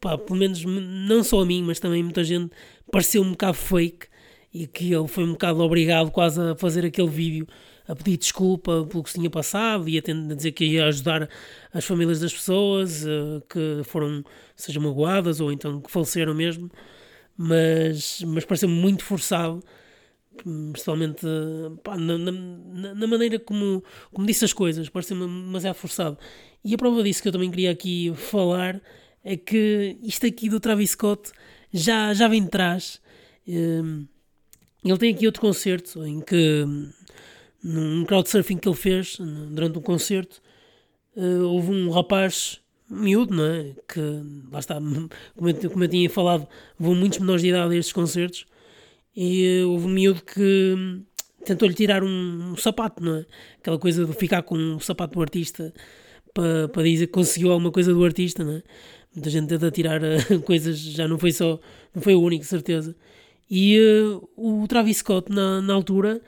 pá, 0.00 0.18
pelo 0.18 0.38
menos 0.38 0.64
não 0.64 1.22
só 1.22 1.40
a 1.40 1.46
mim, 1.46 1.62
mas 1.62 1.78
também 1.78 2.02
muita 2.02 2.24
gente 2.24 2.50
pareceu 2.90 3.22
um 3.22 3.30
bocado 3.30 3.54
fake 3.54 4.06
e 4.52 4.66
que 4.66 4.92
ele 4.92 5.06
foi 5.06 5.24
um 5.24 5.32
bocado 5.32 5.60
obrigado 5.60 6.10
quase 6.10 6.40
a 6.40 6.56
fazer 6.56 6.84
aquele 6.84 7.08
vídeo 7.08 7.46
a 7.86 7.94
pedir 7.94 8.18
desculpa 8.18 8.86
pelo 8.88 9.02
que 9.02 9.10
se 9.10 9.18
tinha 9.18 9.30
passado 9.30 9.88
e 9.88 9.98
a, 9.98 10.34
dizer 10.34 10.52
que 10.52 10.64
ia 10.64 10.86
ajudar 10.86 11.28
as 11.72 11.84
famílias 11.84 12.20
das 12.20 12.32
pessoas 12.32 13.04
uh, 13.04 13.42
que 13.48 13.82
foram, 13.84 14.24
sejam 14.54 14.82
magoadas 14.82 15.40
ou 15.40 15.50
então 15.50 15.80
que 15.80 15.90
faleceram 15.90 16.34
mesmo, 16.34 16.70
mas, 17.36 18.22
mas 18.26 18.44
pareceu 18.44 18.68
muito 18.68 19.04
forçado 19.04 19.62
principalmente 20.44 21.26
pá, 21.82 21.96
na, 21.96 22.18
na, 22.18 22.94
na, 22.94 23.06
maneira 23.06 23.38
como, 23.38 23.82
como 24.12 24.26
disse 24.26 24.44
as 24.44 24.52
coisas, 24.52 24.88
pareceu-me 24.88 25.26
demasiado 25.26 25.74
forçado. 25.74 26.18
E 26.64 26.74
a 26.74 26.78
prova 26.78 27.02
disso 27.02 27.22
que 27.22 27.28
eu 27.28 27.32
também 27.32 27.50
queria 27.50 27.70
aqui 27.70 28.12
falar 28.14 28.80
é 29.24 29.36
que 29.36 29.96
isto 30.02 30.26
aqui 30.26 30.48
do 30.48 30.60
Travis 30.60 30.90
Scott 30.90 31.32
já, 31.72 32.12
já 32.14 32.28
vem 32.28 32.42
de 32.42 32.50
trás. 32.50 33.00
Hum, 33.46 34.06
ele 34.84 34.98
tem 34.98 35.14
aqui 35.14 35.26
outro 35.26 35.40
concerto 35.40 36.04
em 36.06 36.20
que, 36.20 36.64
num 37.62 38.04
crowdsurfing 38.04 38.58
que 38.58 38.68
ele 38.68 38.76
fez 38.76 39.18
durante 39.50 39.78
um 39.78 39.82
concerto, 39.82 40.40
eh, 41.16 41.38
houve 41.42 41.72
um 41.72 41.90
rapaz 41.90 42.60
miúdo, 42.88 43.34
não 43.34 43.44
é? 43.44 43.74
Que, 43.88 44.00
lá 44.50 44.60
está, 44.60 44.76
como 45.36 45.48
eu, 45.48 45.70
como 45.70 45.84
eu 45.84 45.88
tinha 45.88 46.08
falado, 46.08 46.48
vão 46.78 46.94
muitos 46.94 47.18
menores 47.18 47.42
de 47.42 47.48
idade 47.48 47.74
a 47.74 47.78
estes 47.78 47.92
concertos 47.92 48.46
e 49.20 49.64
uh, 49.64 49.70
houve 49.70 49.86
um 49.86 49.90
miúdo 49.90 50.22
que 50.22 50.74
hum, 50.78 51.02
tentou-lhe 51.44 51.74
tirar 51.74 52.04
um, 52.04 52.52
um, 52.52 52.56
sapato, 52.56 53.02
não 53.02 53.16
é? 53.16 53.26
Aquela 53.58 53.76
coisa 53.76 54.04
de 54.04 54.12
ficar 54.12 54.42
com 54.44 54.54
o 54.54 54.76
um 54.76 54.78
sapato 54.78 55.14
do 55.14 55.20
artista 55.20 55.74
para, 56.32 56.84
dizer 56.84 57.08
que 57.08 57.12
conseguiu 57.14 57.50
alguma 57.50 57.72
coisa 57.72 57.92
do 57.92 58.04
artista, 58.04 58.44
não 58.44 58.52
é? 58.52 58.62
Muita 59.12 59.28
gente 59.28 59.48
tenta 59.48 59.72
tirar 59.72 60.00
uh, 60.00 60.40
coisas, 60.46 60.78
já 60.78 61.08
não 61.08 61.18
foi 61.18 61.32
só, 61.32 61.58
não 61.92 62.00
foi 62.00 62.14
o 62.14 62.22
único, 62.22 62.44
certeza. 62.44 62.94
E 63.50 63.76
uh, 63.80 64.28
o 64.36 64.68
Travis 64.68 64.98
Scott, 64.98 65.32
na, 65.32 65.60
na 65.62 65.74
altura, 65.74 66.20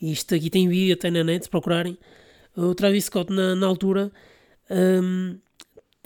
isto 0.00 0.32
aqui 0.32 0.48
tem 0.48 0.68
vídeo 0.68 0.94
até 0.94 1.10
na 1.10 1.24
net, 1.24 1.46
se 1.46 1.50
procurarem, 1.50 1.98
o 2.56 2.76
Travis 2.76 3.06
Scott, 3.06 3.32
na, 3.32 3.56
na 3.56 3.66
altura, 3.66 4.12
um, 4.70 5.36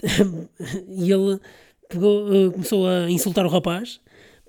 e 0.89 1.13
ele 1.13 1.39
pegou, 1.87 2.51
começou 2.53 2.89
a 2.89 3.11
insultar 3.11 3.45
o 3.45 3.51
rapaz 3.51 4.01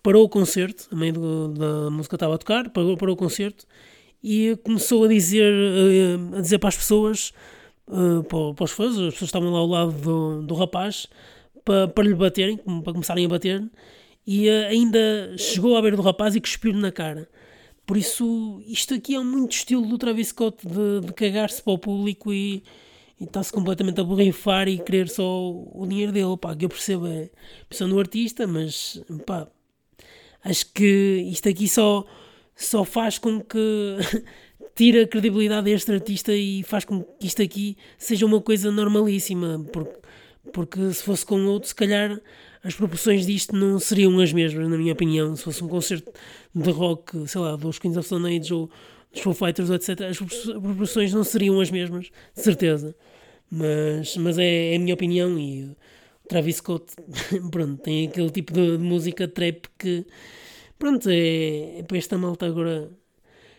parou 0.04 0.24
o 0.24 0.30
concerto, 0.30 0.88
a 0.92 1.12
do, 1.12 1.48
da 1.50 1.90
música 1.90 2.16
estava 2.16 2.36
a 2.36 2.38
tocar, 2.38 2.70
parou, 2.70 2.98
parou 2.98 3.16
o 3.16 3.18
concerto 3.18 3.66
e 4.24 4.58
começou 4.64 5.04
a 5.04 5.08
dizer, 5.08 5.54
eh, 5.54 6.38
a 6.38 6.42
dizer 6.42 6.60
para 6.60 6.70
as 6.70 6.78
pessoas, 6.78 7.34
eh, 7.90 8.24
para, 8.28 8.64
os 8.64 8.72
fãs, 8.72 8.98
as 8.98 9.14
pessoas 9.14 9.30
estavam 9.30 9.52
lá 9.52 9.60
ao 9.60 9.68
lado 9.68 9.92
do, 9.94 10.42
do 10.44 10.56
rapaz, 10.56 11.08
para, 11.66 11.88
para 11.88 12.04
lhe 12.04 12.16
baterem, 12.16 12.58
para 12.58 12.94
começarem 12.94 13.26
a 13.26 13.30
bater, 13.30 13.64
e 14.26 14.48
eh, 14.48 14.68
ainda 14.68 15.36
chegou 15.38 15.76
à 15.76 15.82
beira 15.82 15.98
do 15.98 16.04
rapaz 16.04 16.36
e 16.36 16.42
cuspiu-lhe 16.42 16.80
na 16.80 16.92
cara. 16.92 17.28
Por 17.86 17.98
isso, 17.98 18.62
isto 18.68 18.94
aqui 18.94 19.16
é 19.16 19.20
muito 19.20 19.54
estilo 19.54 19.86
do 19.86 19.98
Travis 19.98 20.30
Scott 20.30 20.66
de, 20.66 21.06
de 21.06 21.14
cagar-se 21.14 21.62
para 21.62 21.74
o 21.74 21.78
público 21.78 22.32
e, 22.32 22.64
e 23.20 23.24
está-se 23.26 23.52
completamente 23.52 24.00
a 24.00 24.04
borrifar 24.04 24.68
e 24.68 24.78
querer 24.80 25.10
só 25.10 25.52
o 25.52 25.86
dinheiro 25.88 26.12
dele. 26.12 26.38
Pá, 26.38 26.56
que 26.56 26.66
eu 26.66 26.70
percebo 26.70 27.08
é 27.08 27.30
a 27.70 27.86
do 27.86 28.00
artista, 28.00 28.48
mas 28.48 29.04
pá, 29.26 29.48
acho 30.44 30.72
que 30.74 31.28
isto 31.32 31.48
aqui 31.50 31.68
só, 31.68 32.06
só 32.56 32.84
faz 32.84 33.18
com 33.18 33.42
que 33.42 33.98
tire 34.76 35.02
a 35.02 35.08
credibilidade 35.08 35.66
deste 35.66 35.92
artista 35.92 36.34
e 36.34 36.64
faz 36.64 36.86
com 36.86 37.04
que 37.04 37.28
isto 37.28 37.42
aqui 37.42 37.78
seja 37.98 38.26
uma 38.26 38.42
coisa 38.42 38.72
normalíssima, 38.72 39.66
porque, 39.72 39.96
porque 40.52 40.94
se 40.94 41.04
fosse 41.04 41.26
com 41.26 41.46
outro, 41.46 41.70
se 41.70 41.76
calhar 41.76 42.20
as 42.64 42.76
proporções 42.76 43.26
disto 43.26 43.56
não 43.56 43.80
seriam 43.80 44.20
as 44.20 44.32
mesmas, 44.32 44.70
na 44.70 44.78
minha 44.78 44.94
opinião. 44.94 45.36
Se 45.36 45.44
fosse 45.44 45.64
um 45.64 45.68
concerto 45.68 46.12
de 46.54 46.70
rock, 46.70 47.28
sei 47.28 47.42
lá, 47.42 47.56
dos 47.56 47.80
Queens 47.80 47.98
of 47.98 48.06
Stone 48.06 48.38
Age 48.38 48.54
ou 48.54 48.70
dos 49.12 49.22
Foo 49.22 49.34
Fighters, 49.34 49.70
etc., 49.70 50.02
as 50.02 50.18
proporções 50.18 51.14
não 51.14 51.24
seriam 51.24 51.60
as 51.60 51.72
mesmas, 51.72 52.12
de 52.36 52.42
certeza. 52.42 52.96
Mas, 53.50 54.16
mas 54.16 54.38
é, 54.38 54.74
é 54.74 54.76
a 54.76 54.80
minha 54.80 54.94
opinião 54.94 55.38
e 55.38 55.76
Travis 56.32 56.56
Scott, 56.56 56.86
pronto, 57.52 57.84
tem 57.84 58.08
aquele 58.08 58.30
tipo 58.30 58.54
de, 58.54 58.78
de 58.78 58.84
música 58.84 59.28
trap 59.28 59.66
que, 59.78 60.06
pronto, 60.80 61.10
é, 61.10 61.80
é 61.80 61.84
para 61.84 61.98
esta 61.98 62.18
malta 62.18 62.46
agora 62.46 62.90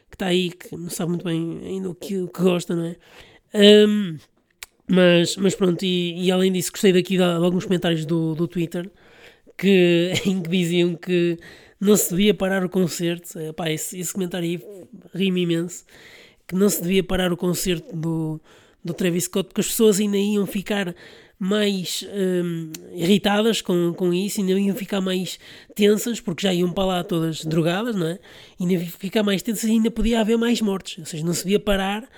que 0.09 0.15
está 0.15 0.27
aí, 0.27 0.51
que 0.51 0.75
não 0.75 0.89
sabe 0.89 1.11
muito 1.11 1.25
bem 1.25 1.61
ainda 1.67 1.91
o 1.91 1.95
que, 1.95 2.17
o 2.17 2.29
que 2.29 2.41
gosta, 2.41 2.75
não 2.75 2.87
é? 2.87 2.97
Um, 3.55 4.17
mas, 4.89 5.37
mas 5.37 5.55
pronto, 5.55 5.83
e, 5.85 6.25
e, 6.25 6.31
além 6.31 6.51
disso, 6.51 6.73
gostei 6.73 6.95
daqui 6.95 7.19
de, 7.19 7.23
alguns 7.23 7.67
comentários 7.67 8.07
do, 8.07 8.35
do 8.35 8.49
Twitter 8.49 8.91
que, 9.59 10.15
em 10.25 10.41
que 10.41 10.49
diziam 10.49 10.95
que 10.95 11.39
não 11.79 11.95
se 11.95 12.09
devia 12.09 12.33
parar 12.33 12.65
o 12.65 12.71
concerto. 12.71 13.39
Epá, 13.39 13.71
esse, 13.71 13.99
esse 13.99 14.15
comentário 14.15 14.49
aí 14.49 14.63
rima 15.15 15.41
imenso. 15.41 15.85
Que 16.47 16.55
não 16.55 16.71
se 16.71 16.81
devia 16.81 17.05
parar 17.05 17.35
o 17.35 17.37
concerto 17.37 17.95
do, 17.95 18.41
do 18.83 18.95
Travis 18.95 19.25
Scott 19.25 19.49
porque 19.49 19.61
as 19.61 19.69
pessoas 19.69 20.01
ainda 20.01 20.17
iam 20.17 20.47
ficar 20.47 20.95
mais 21.43 22.05
hum, 22.09 22.71
irritadas 22.93 23.61
com, 23.61 23.93
com 23.95 24.15
isso, 24.15 24.41
ainda 24.41 24.53
iam 24.53 24.77
ficar 24.77 25.01
mais 25.01 25.41
tensas, 25.75 26.21
porque 26.21 26.47
já 26.47 26.55
iam 26.55 26.73
para 26.73 26.85
lá 26.85 27.03
todas 27.03 27.45
drogadas, 27.45 27.97
não 27.97 28.07
é? 28.07 28.21
Ainda 28.61 28.75
iam 28.75 28.87
ficar 28.87 29.25
mais 29.25 29.43
tensas 29.43 29.65
e 29.65 29.73
ainda 29.73 29.91
podia 29.91 30.21
haver 30.21 30.39
mais 30.39 30.61
mortes, 30.61 30.99
ou 30.99 31.05
seja, 31.05 31.27
não 31.27 31.35
se 31.35 31.43
devia 31.43 31.59
parar, 31.59 32.09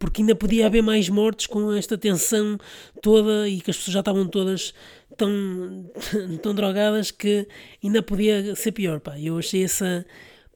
porque 0.00 0.20
ainda 0.20 0.34
podia 0.34 0.66
haver 0.66 0.82
mais 0.82 1.08
mortes 1.08 1.46
com 1.46 1.72
esta 1.72 1.96
tensão 1.96 2.58
toda 3.00 3.48
e 3.48 3.60
que 3.60 3.70
as 3.70 3.76
pessoas 3.76 3.94
já 3.94 4.00
estavam 4.00 4.26
todas 4.26 4.74
tão, 5.16 5.88
tão 6.42 6.52
drogadas 6.52 7.12
que 7.12 7.46
ainda 7.84 8.02
podia 8.02 8.56
ser 8.56 8.72
pior, 8.72 8.98
pá. 8.98 9.16
Eu 9.16 9.38
achei 9.38 9.62
essa, 9.62 10.04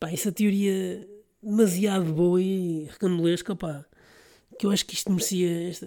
pá, 0.01 0.11
essa 0.11 0.33
teoria 0.33 1.07
demasiado 1.41 2.13
boa 2.13 2.43
e 2.43 2.89
recambolesca, 2.91 3.55
pá 3.55 3.87
que 4.59 4.67
eu 4.67 4.71
acho 4.71 4.87
que 4.87 4.95
isto 4.95 5.11
merecia, 5.11 5.69
este, 5.69 5.87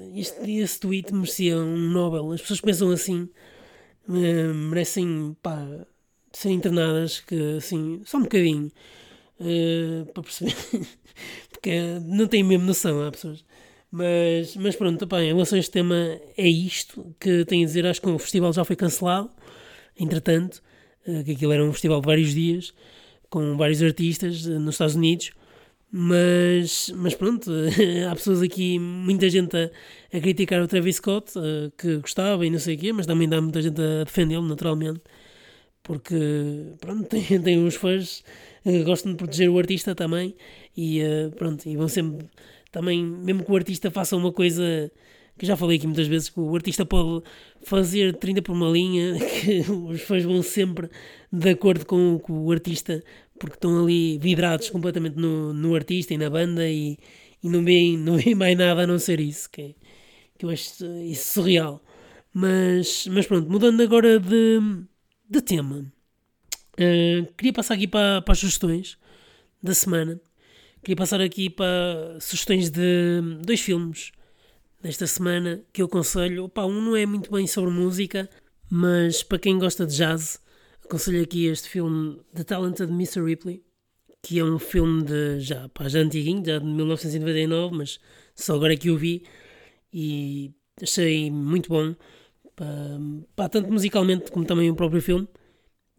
este, 0.51 0.79
tweet 0.79 1.13
merecia 1.13 1.57
um 1.57 1.77
Nobel. 1.77 2.31
As 2.31 2.41
pessoas 2.41 2.61
pensam 2.61 2.91
assim, 2.91 3.29
uh, 4.07 4.53
merecem, 4.53 5.35
pá, 5.41 5.65
ser 6.31 6.49
internadas, 6.49 7.19
que 7.19 7.57
assim, 7.57 8.01
só 8.05 8.17
um 8.17 8.23
bocadinho, 8.23 8.71
uh, 9.39 10.05
para 10.13 10.23
perceber, 10.23 10.55
porque 11.49 11.71
não 12.05 12.27
têm 12.27 12.43
mesmo 12.43 12.65
noção, 12.65 13.05
há 13.05 13.11
pessoas. 13.11 13.43
Mas, 13.91 14.55
mas 14.55 14.75
pronto, 14.75 15.07
pá, 15.07 15.21
em 15.21 15.33
relação 15.33 15.57
a 15.57 15.59
este 15.59 15.71
tema, 15.71 15.95
é 16.37 16.47
isto 16.47 17.15
que 17.19 17.43
tenho 17.45 17.63
a 17.63 17.65
dizer. 17.65 17.87
Acho 17.87 18.01
que 18.01 18.09
o 18.09 18.19
festival 18.19 18.53
já 18.53 18.63
foi 18.63 18.75
cancelado, 18.75 19.31
entretanto, 19.97 20.61
uh, 21.07 21.23
que 21.23 21.31
aquilo 21.31 21.51
era 21.51 21.63
um 21.63 21.71
festival 21.71 22.01
de 22.01 22.05
vários 22.05 22.33
dias, 22.33 22.73
com 23.29 23.57
vários 23.57 23.81
artistas 23.81 24.45
nos 24.45 24.75
Estados 24.75 24.95
Unidos. 24.95 25.31
Mas, 25.91 26.91
mas 26.95 27.15
pronto, 27.15 27.51
há 28.09 28.15
pessoas 28.15 28.43
aqui, 28.43 28.77
muita 28.77 29.27
gente 29.27 29.57
a, 29.57 29.71
a 30.15 30.21
criticar 30.21 30.61
o 30.61 30.67
Travis 30.67 30.97
Scott, 30.97 31.37
uh, 31.37 31.71
que 31.75 31.97
gostava 31.97 32.45
e 32.45 32.49
não 32.49 32.59
sei 32.59 32.75
o 32.75 32.79
quê, 32.79 32.93
mas 32.93 33.07
também 33.07 33.27
dá 33.27 33.41
muita 33.41 33.59
gente 33.61 33.81
a 33.81 34.03
defendê-lo, 34.03 34.47
naturalmente, 34.47 35.01
porque 35.83 36.15
pronto, 36.79 37.05
tem, 37.09 37.41
tem 37.41 37.59
uns 37.59 37.75
fãs 37.75 38.23
que 38.63 38.83
gostam 38.83 39.13
de 39.13 39.17
proteger 39.17 39.49
o 39.49 39.57
artista 39.57 39.95
também 39.95 40.35
e 40.77 41.01
uh, 41.01 41.31
pronto, 41.31 41.67
e 41.67 41.75
vão 41.75 41.87
sempre 41.87 42.27
também, 42.71 43.03
mesmo 43.03 43.43
que 43.43 43.51
o 43.51 43.55
artista 43.55 43.89
faça 43.89 44.15
uma 44.15 44.31
coisa 44.31 44.91
que 45.39 45.45
já 45.45 45.55
falei 45.55 45.77
aqui 45.77 45.87
muitas 45.87 46.05
vezes, 46.05 46.29
que 46.29 46.39
o 46.39 46.53
artista 46.53 46.85
pode 46.85 47.23
fazer 47.63 48.13
30 48.17 48.41
por 48.41 48.51
uma 48.51 48.69
linha, 48.69 49.17
que 49.41 49.61
os 49.71 50.01
fãs 50.01 50.23
vão 50.23 50.43
sempre 50.43 50.89
de 51.31 51.49
acordo 51.49 51.85
com 51.85 52.15
o 52.15 52.19
que 52.19 52.31
o 52.31 52.51
artista 52.51 53.01
porque 53.39 53.55
estão 53.55 53.81
ali 53.81 54.17
vidrados 54.17 54.69
completamente 54.69 55.15
no, 55.15 55.53
no 55.53 55.73
artista 55.73 56.13
e 56.13 56.17
na 56.17 56.29
banda 56.29 56.67
e, 56.69 56.97
e 57.41 57.49
não, 57.49 57.63
veem, 57.63 57.95
não 57.97 58.17
mais 58.35 58.57
nada 58.57 58.83
a 58.83 58.87
não 58.87 58.99
ser 58.99 59.21
isso, 59.21 59.49
que, 59.49 59.61
é, 59.61 59.75
que 60.37 60.45
eu 60.45 60.49
acho 60.49 60.85
isso 61.05 61.33
surreal. 61.35 61.81
Mas, 62.33 63.07
mas 63.07 63.25
pronto, 63.25 63.49
mudando 63.49 63.81
agora 63.81 64.19
de, 64.19 64.59
de 65.27 65.41
tema, 65.41 65.77
uh, 65.77 67.33
queria 67.37 67.53
passar 67.53 67.75
aqui 67.75 67.87
para, 67.87 68.21
para 68.21 68.33
as 68.33 68.39
sugestões 68.39 68.97
da 69.63 69.73
semana. 69.73 70.19
Queria 70.83 70.97
passar 70.97 71.21
aqui 71.21 71.49
para 71.49 72.17
sugestões 72.19 72.69
de 72.69 73.21
dois 73.41 73.61
filmes 73.61 74.11
desta 74.81 75.05
semana 75.07 75.61
que 75.73 75.81
eu 75.81 75.85
aconselho. 75.85 76.45
Opa, 76.45 76.65
um 76.65 76.81
não 76.81 76.95
é 76.95 77.05
muito 77.05 77.31
bem 77.31 77.45
sobre 77.47 77.71
música, 77.71 78.29
mas 78.69 79.23
para 79.23 79.39
quem 79.39 79.57
gosta 79.57 79.85
de 79.85 79.95
jazz, 79.95 80.39
aconselho 80.83 81.23
aqui 81.23 81.45
este 81.45 81.69
filme 81.69 82.19
The 82.33 82.43
Talented 82.43 82.91
Mr. 82.91 83.23
Ripley, 83.23 83.63
que 84.21 84.39
é 84.39 84.43
um 84.43 84.59
filme 84.59 85.03
de 85.03 85.39
já, 85.39 85.69
pá, 85.69 85.87
já 85.87 85.99
antiguinho, 85.99 86.43
já 86.45 86.59
de 86.59 86.65
1999, 86.65 87.75
mas 87.75 87.99
só 88.35 88.55
agora 88.55 88.73
é 88.73 88.77
que 88.77 88.89
o 88.89 88.97
vi 88.97 89.23
e 89.93 90.53
achei 90.81 91.29
muito 91.31 91.69
bom, 91.69 91.95
pá, 93.35 93.49
tanto 93.49 93.71
musicalmente 93.71 94.31
como 94.31 94.45
também 94.45 94.69
o 94.69 94.75
próprio 94.75 95.01
filme. 95.01 95.27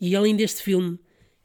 E 0.01 0.17
além 0.17 0.35
deste 0.35 0.63
filme, 0.63 0.99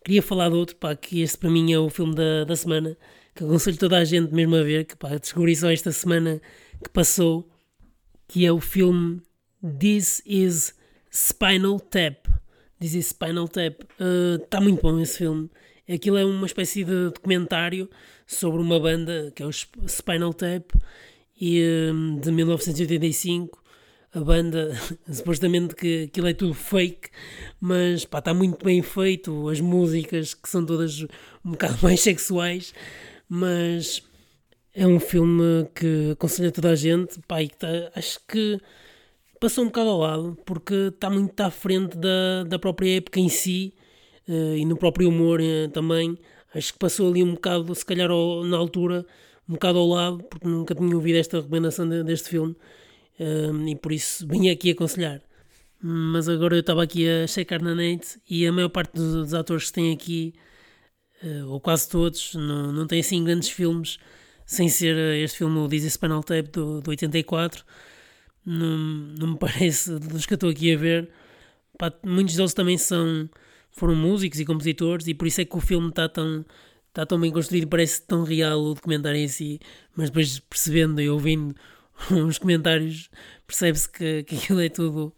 queria 0.03 0.21
falar 0.21 0.49
de 0.49 0.55
outro, 0.55 0.75
pá, 0.77 0.95
que 0.95 1.21
este 1.21 1.37
para 1.37 1.49
mim 1.49 1.73
é 1.73 1.79
o 1.79 1.89
filme 1.89 2.15
da, 2.15 2.45
da 2.45 2.55
semana, 2.55 2.97
que 3.35 3.43
aconselho 3.43 3.77
toda 3.77 3.97
a 3.97 4.05
gente 4.05 4.33
mesmo 4.33 4.55
a 4.55 4.63
ver, 4.63 4.85
que 4.85 4.95
pá, 4.95 5.09
descobri 5.17 5.55
só 5.55 5.69
esta 5.69 5.91
semana 5.91 6.41
que 6.81 6.89
passou, 6.89 7.49
que 8.27 8.45
é 8.45 8.51
o 8.51 8.61
filme 8.61 9.21
This 9.77 10.23
is 10.25 10.73
Spinal 11.11 11.79
Tap. 11.79 12.27
This 12.79 12.95
is 12.95 13.07
Spinal 13.07 13.49
Tap. 13.49 13.83
Está 14.41 14.59
uh, 14.59 14.63
muito 14.63 14.81
bom 14.81 14.99
esse 14.99 15.17
filme. 15.17 15.49
Aquilo 15.87 16.17
é 16.17 16.25
uma 16.25 16.45
espécie 16.45 16.83
de 16.83 17.09
documentário 17.09 17.89
sobre 18.25 18.61
uma 18.61 18.79
banda 18.79 19.31
que 19.35 19.43
é 19.43 19.45
o 19.45 19.51
Spinal 19.51 20.33
Tap 20.33 20.71
e, 21.39 21.61
um, 21.91 22.17
de 22.17 22.31
1985 22.31 23.63
a 24.13 24.21
banda, 24.21 24.71
supostamente 25.11 25.75
que 25.75 26.03
aquilo 26.03 26.27
é 26.27 26.33
tudo 26.33 26.53
fake, 26.53 27.09
mas 27.59 28.03
está 28.03 28.33
muito 28.33 28.63
bem 28.63 28.81
feito, 28.81 29.49
as 29.49 29.59
músicas 29.59 30.33
que 30.33 30.47
são 30.47 30.65
todas 30.65 31.01
um 31.43 31.51
bocado 31.51 31.77
mais 31.83 31.99
sexuais, 31.99 32.73
mas 33.35 34.01
é 34.73 34.87
um 34.87 34.99
filme 34.99 35.67
que 35.75 36.11
aconselho 36.11 36.49
a 36.49 36.51
toda 36.51 36.69
a 36.69 36.75
gente, 36.75 37.19
pá, 37.27 37.41
e 37.41 37.49
que 37.49 37.57
tá, 37.57 37.67
acho 37.95 38.19
que 38.27 38.59
passou 39.39 39.63
um 39.63 39.67
bocado 39.67 39.89
ao 39.89 39.99
lado, 39.99 40.37
porque 40.45 40.73
está 40.73 41.09
muito 41.09 41.39
à 41.41 41.51
frente 41.51 41.97
da, 41.97 42.43
da 42.45 42.57
própria 42.57 42.97
época 42.97 43.19
em 43.19 43.27
si 43.29 43.73
uh, 44.27 44.55
e 44.55 44.65
no 44.65 44.77
próprio 44.77 45.09
humor 45.09 45.41
uh, 45.41 45.69
também. 45.69 46.17
Acho 46.53 46.73
que 46.73 46.79
passou 46.79 47.09
ali 47.09 47.21
um 47.21 47.33
bocado, 47.33 47.75
se 47.75 47.85
calhar 47.85 48.09
ao, 48.09 48.45
na 48.45 48.57
altura, 48.57 49.05
um 49.47 49.53
bocado 49.53 49.79
ao 49.79 49.87
lado, 49.87 50.23
porque 50.23 50.47
nunca 50.47 50.73
tinha 50.73 50.95
ouvido 50.95 51.17
esta 51.17 51.41
recomendação 51.41 51.87
de, 51.87 52.03
deste 52.03 52.29
filme 52.29 52.55
uh, 53.19 53.67
e 53.67 53.75
por 53.75 53.91
isso 53.91 54.25
vim 54.27 54.49
aqui 54.49 54.71
aconselhar. 54.71 55.21
Mas 55.81 56.29
agora 56.29 56.55
eu 56.55 56.61
estava 56.61 56.83
aqui 56.83 57.07
a 57.07 57.27
checar 57.27 57.61
na 57.61 57.75
net 57.75 58.17
e 58.29 58.47
a 58.47 58.51
maior 58.51 58.69
parte 58.69 58.93
dos, 58.93 59.13
dos 59.13 59.33
atores 59.33 59.67
que 59.67 59.73
têm 59.73 59.93
aqui, 59.93 60.33
ou 61.47 61.59
quase 61.59 61.89
todos, 61.89 62.35
não, 62.35 62.71
não 62.71 62.87
têm 62.87 62.99
assim 62.99 63.23
grandes 63.23 63.49
filmes, 63.49 63.97
sem 64.45 64.69
ser 64.69 64.95
este 65.23 65.39
filme, 65.39 65.57
o 65.59 65.67
Dizzy 65.67 65.89
Spinal 65.89 66.23
Tape 66.23 66.49
do, 66.49 66.81
do 66.81 66.89
84 66.89 67.65
não, 68.45 68.77
não 68.77 69.27
me 69.29 69.37
parece, 69.39 69.97
dos 69.97 70.25
que 70.25 70.33
eu 70.33 70.35
estou 70.35 70.49
aqui 70.49 70.73
a 70.73 70.77
ver, 70.77 71.09
pá, 71.77 71.91
muitos 72.05 72.35
deles 72.35 72.53
também 72.53 72.77
são, 72.77 73.29
foram 73.71 73.95
músicos 73.95 74.39
e 74.39 74.45
compositores, 74.45 75.07
e 75.07 75.13
por 75.13 75.27
isso 75.27 75.41
é 75.41 75.45
que 75.45 75.57
o 75.57 75.59
filme 75.61 75.89
está 75.89 76.07
tão, 76.07 76.45
está 76.89 77.05
tão 77.05 77.19
bem 77.19 77.31
construído, 77.31 77.67
parece 77.67 78.01
tão 78.03 78.23
real 78.23 78.61
o 78.61 78.73
documentário 78.75 79.19
em 79.19 79.27
si, 79.27 79.59
mas 79.95 80.09
depois 80.09 80.39
percebendo 80.39 81.01
e 81.01 81.09
ouvindo 81.09 81.55
os 82.27 82.37
comentários, 82.37 83.09
percebe-se 83.47 83.89
que, 83.89 84.23
que 84.23 84.35
aquilo 84.35 84.61
é 84.61 84.69
tudo, 84.69 85.13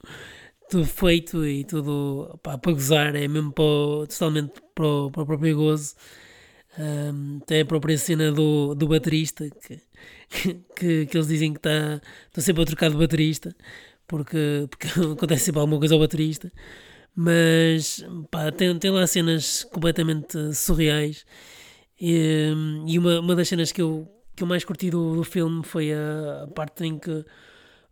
tudo 0.70 0.86
feito 0.86 1.46
e 1.46 1.64
tudo 1.64 2.40
pá, 2.44 2.58
para 2.58 2.74
gozar, 2.74 3.16
é 3.16 3.28
mesmo 3.28 3.52
para 3.52 4.08
totalmente 4.08 4.54
para 4.76 4.86
o, 4.86 5.12
para 5.12 5.24
o 5.24 5.26
próprio 5.26 5.56
gozo. 5.56 5.96
Um, 6.80 7.40
tem 7.40 7.62
a 7.62 7.66
própria 7.66 7.98
cena 7.98 8.32
do, 8.32 8.76
do 8.76 8.88
baterista 8.88 9.50
que, 9.50 9.82
que, 10.76 11.06
que 11.08 11.18
eles 11.18 11.28
dizem 11.28 11.52
que 11.52 11.58
está 11.58 12.00
sempre 12.40 12.62
a 12.62 12.66
trocar 12.68 12.92
de 12.92 12.98
baterista 12.98 13.56
porque, 14.08 14.68
porque 14.70 14.88
acontece 15.14 15.46
sempre 15.46 15.60
alguma 15.60 15.80
coisa 15.80 15.96
ao 15.96 16.00
baterista 16.00 16.52
mas 17.16 18.06
pá, 18.30 18.52
tem, 18.52 18.78
tem 18.78 18.92
lá 18.92 19.08
cenas 19.08 19.64
completamente 19.64 20.54
surreais 20.54 21.26
e, 22.00 22.54
e 22.86 23.00
uma, 23.00 23.22
uma 23.22 23.36
das 23.36 23.48
cenas 23.48 23.72
que 23.72 23.82
eu, 23.82 24.08
que 24.36 24.44
eu 24.44 24.48
mais 24.48 24.64
curti 24.64 24.92
do, 24.92 25.16
do 25.16 25.24
filme 25.24 25.64
foi 25.64 25.92
a, 25.92 26.44
a 26.44 26.48
parte 26.48 26.86
em 26.86 27.00
que 27.00 27.26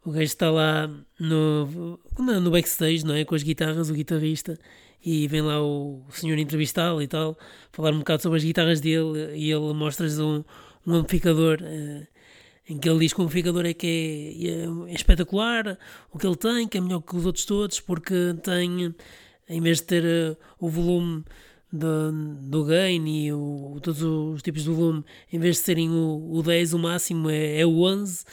o 0.05 0.11
gajo 0.11 0.23
está 0.23 0.51
lá 0.51 0.87
no, 1.19 1.99
no 2.19 2.51
backstage, 2.51 3.03
não 3.03 3.15
é? 3.15 3.25
Com 3.25 3.33
as 3.33 3.41
guitarras, 3.41 3.89
o 3.89 3.93
guitarrista, 3.93 4.57
e 5.03 5.27
vem 5.27 5.41
lá 5.41 5.61
o 5.61 6.05
senhor 6.11 6.37
entrevistá-lo 6.37 7.01
e 7.01 7.07
tal, 7.07 7.37
falar 7.71 7.91
um 7.91 7.99
bocado 7.99 8.21
sobre 8.21 8.37
as 8.37 8.43
guitarras 8.43 8.79
dele 8.79 9.35
e 9.35 9.51
ele 9.51 9.73
mostra-lhes 9.73 10.19
um, 10.19 10.43
um 10.85 10.93
amplificador 10.93 11.59
uh, 11.61 12.07
em 12.67 12.77
que 12.77 12.87
ele 12.87 12.99
diz 12.99 13.13
que 13.13 13.19
o 13.21 13.23
amplificador 13.23 13.65
é 13.65 13.73
que 13.73 13.87
é, 14.43 14.47
é, 14.47 14.91
é, 14.91 14.93
espetacular, 14.93 15.77
o 16.11 16.17
que 16.17 16.25
ele 16.25 16.35
tem, 16.35 16.67
que 16.67 16.77
é 16.77 16.81
melhor 16.81 17.01
que 17.01 17.15
os 17.15 17.25
outros 17.25 17.45
todos, 17.45 17.79
porque 17.79 18.35
tem, 18.43 18.95
em 19.49 19.61
vez 19.61 19.77
de 19.77 19.83
ter 19.83 20.03
uh, 20.03 20.37
o 20.59 20.69
volume 20.69 21.23
do, 21.71 22.11
do 22.41 22.63
gain 22.63 23.05
e 23.07 23.33
o, 23.33 23.79
todos 23.81 24.03
os 24.03 24.41
tipos 24.43 24.63
de 24.63 24.69
volume, 24.69 25.03
em 25.33 25.39
vez 25.39 25.57
de 25.57 25.61
serem 25.63 25.89
o, 25.89 26.31
o 26.31 26.43
10, 26.43 26.73
o 26.73 26.79
máximo 26.79 27.29
é, 27.29 27.59
é 27.59 27.65
o 27.65 27.81
11, 27.81 28.23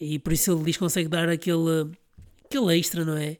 e 0.00 0.18
por 0.18 0.32
isso 0.32 0.52
ele 0.52 0.64
diz 0.64 0.76
que 0.76 0.80
consegue 0.80 1.08
dar 1.08 1.28
aquele, 1.28 1.90
aquele 2.44 2.78
extra, 2.78 3.04
não 3.04 3.16
é? 3.16 3.36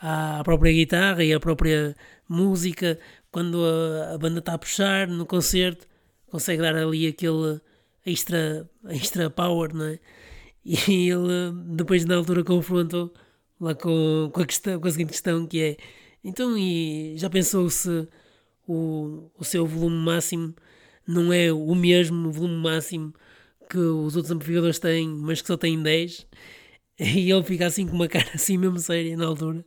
À 0.00 0.42
própria 0.44 0.72
guitarra 0.72 1.22
e 1.22 1.34
à 1.34 1.40
própria 1.40 1.94
música, 2.28 2.98
quando 3.30 3.64
a, 3.64 4.14
a 4.14 4.18
banda 4.18 4.38
está 4.38 4.54
a 4.54 4.58
puxar 4.58 5.06
no 5.08 5.26
concerto, 5.26 5.86
consegue 6.30 6.62
dar 6.62 6.74
ali 6.76 7.06
aquele 7.06 7.60
extra, 8.06 8.68
extra 8.88 9.30
power, 9.30 9.74
não 9.74 9.84
é? 9.84 9.98
E 10.64 11.10
ele 11.10 11.52
depois 11.76 12.04
na 12.04 12.16
altura 12.16 12.44
confrontou 12.44 13.12
lá 13.60 13.74
com, 13.74 14.30
com, 14.32 14.42
a 14.42 14.46
questão, 14.46 14.80
com 14.80 14.88
a 14.88 14.90
seguinte 14.90 15.10
questão 15.10 15.46
que 15.46 15.60
é 15.60 15.76
então 16.22 16.56
e 16.58 17.14
já 17.16 17.30
pensou 17.30 17.70
se 17.70 18.06
o, 18.66 19.30
o 19.38 19.44
seu 19.44 19.66
volume 19.66 19.96
máximo 19.96 20.54
não 21.06 21.32
é 21.32 21.50
o 21.52 21.74
mesmo 21.74 22.30
volume 22.30 22.56
máximo 22.56 23.14
que 23.68 23.78
os 23.78 24.16
outros 24.16 24.30
amplificadores 24.30 24.78
têm, 24.78 25.08
mas 25.08 25.40
que 25.40 25.48
só 25.48 25.56
têm 25.56 25.82
10? 25.82 26.26
E 27.00 27.30
ele 27.30 27.42
fica 27.44 27.66
assim 27.66 27.86
com 27.86 27.94
uma 27.94 28.08
cara 28.08 28.30
assim 28.34 28.58
mesmo 28.58 28.78
séria 28.78 29.16
na 29.16 29.26
altura. 29.26 29.64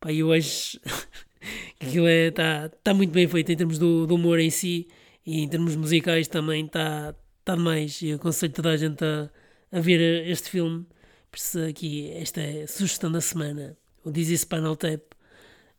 Pá, 0.00 0.12
eu 0.12 0.32
acho 0.32 0.80
que 1.78 1.86
aquilo 1.86 2.08
está 2.08 2.42
é, 2.42 2.68
tá, 2.68 2.76
tá 2.82 2.94
muito 2.94 3.12
bem 3.12 3.28
feito 3.28 3.52
em 3.52 3.56
termos 3.56 3.78
do, 3.78 4.06
do, 4.06 4.16
humor 4.16 4.40
em 4.40 4.50
si 4.50 4.88
e 5.24 5.40
em 5.42 5.48
termos 5.48 5.76
musicais 5.76 6.26
também 6.28 6.66
está 6.66 7.14
tá 7.44 7.54
demais. 7.54 8.02
E 8.02 8.12
aconselho 8.12 8.52
toda 8.52 8.70
a 8.70 8.76
gente 8.76 9.04
a, 9.04 9.30
a 9.72 9.80
ver 9.80 10.26
este 10.28 10.50
filme. 10.50 10.86
Por 11.30 11.38
isso 11.38 11.58
aqui, 11.60 12.10
esta 12.12 12.40
é 12.40 12.62
a 12.62 12.68
sugestão 12.68 13.10
da 13.10 13.20
semana, 13.20 13.76
o 14.04 14.10
Dizzy 14.10 14.38
Spinal 14.38 14.76
Tap. 14.76 15.02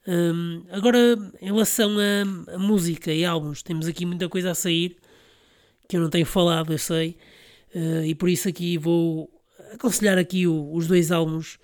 Um, 0.08 0.66
agora, 0.70 1.18
em 1.42 1.46
relação 1.46 1.96
a, 1.98 2.56
a, 2.56 2.60
música 2.60 3.12
e 3.12 3.26
álbuns, 3.26 3.64
temos 3.64 3.88
aqui 3.88 4.06
muita 4.06 4.30
coisa 4.30 4.52
a 4.52 4.56
sair 4.56 4.98
que 5.88 5.98
eu 5.98 6.02
não 6.02 6.10
tenho 6.10 6.26
falado, 6.26 6.74
eu 6.74 6.78
sei, 6.78 7.18
uh, 7.76 8.04
e 8.04 8.16
por 8.16 8.30
isso 8.30 8.48
aqui 8.48 8.78
vou 8.78 9.30
aconselhar 9.74 10.18
aqui 10.18 10.48
o, 10.48 10.74
os 10.74 10.88
dois 10.88 11.12
álbuns 11.12 11.60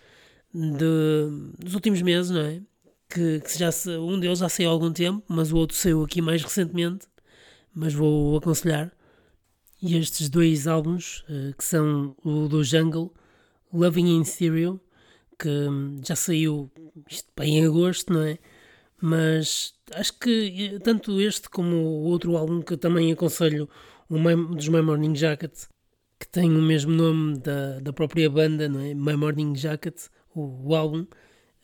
de, 0.53 1.55
dos 1.57 1.73
últimos 1.73 2.01
meses, 2.01 2.29
não 2.31 2.41
é? 2.41 2.61
Que, 3.09 3.39
que 3.41 3.57
já 3.57 3.71
se, 3.71 3.89
um 3.97 4.19
deles 4.19 4.39
já 4.39 4.49
saiu 4.49 4.69
há 4.69 4.71
algum 4.73 4.91
tempo, 4.91 5.23
mas 5.27 5.51
o 5.51 5.57
outro 5.57 5.75
saiu 5.75 6.03
aqui 6.03 6.21
mais 6.21 6.43
recentemente, 6.43 7.07
mas 7.73 7.93
vou 7.93 8.37
aconselhar. 8.37 8.91
E 9.81 9.97
estes 9.97 10.29
dois 10.29 10.67
álbuns, 10.67 11.23
uh, 11.29 11.55
que 11.57 11.63
são 11.63 12.15
o 12.23 12.47
do 12.47 12.63
Jungle, 12.63 13.11
Loving 13.73 14.17
in 14.17 14.23
Stereo, 14.23 14.79
que 15.39 15.49
hum, 15.49 15.99
já 16.05 16.15
saiu 16.15 16.71
isto, 17.09 17.29
bem 17.35 17.57
em 17.57 17.65
agosto, 17.65 18.13
não 18.13 18.21
é? 18.21 18.37
Mas 19.01 19.73
acho 19.93 20.17
que 20.19 20.75
eh, 20.75 20.79
tanto 20.79 21.19
este 21.19 21.49
como 21.49 21.75
o 21.75 22.03
outro 22.03 22.37
álbum 22.37 22.61
que 22.61 22.77
também 22.77 23.11
aconselho, 23.11 23.67
o 24.09 24.17
dos 24.55 24.67
My 24.67 24.81
Morning 24.81 25.15
Jacket, 25.15 25.53
que 26.21 26.27
tem 26.27 26.51
o 26.55 26.61
mesmo 26.61 26.91
nome 26.91 27.39
da, 27.39 27.79
da 27.79 27.91
própria 27.91 28.29
banda, 28.29 28.69
não 28.69 28.79
é? 28.79 28.93
My 28.93 29.15
Morning 29.15 29.55
Jacket, 29.55 29.97
o, 30.35 30.69
o 30.69 30.75
álbum. 30.75 31.07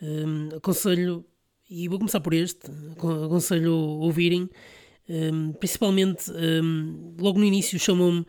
Um, 0.02 0.50
aconselho, 0.56 1.24
e 1.70 1.88
vou 1.88 2.00
começar 2.00 2.20
por 2.20 2.34
este, 2.34 2.72
aconselho 2.98 3.72
ouvirem, 3.72 4.50
um, 5.08 5.54
principalmente 5.54 6.32
um, 6.32 7.14
logo 7.20 7.38
no 7.38 7.46
início 7.46 7.78
chamam-me 7.78 8.22
uh, 8.22 8.26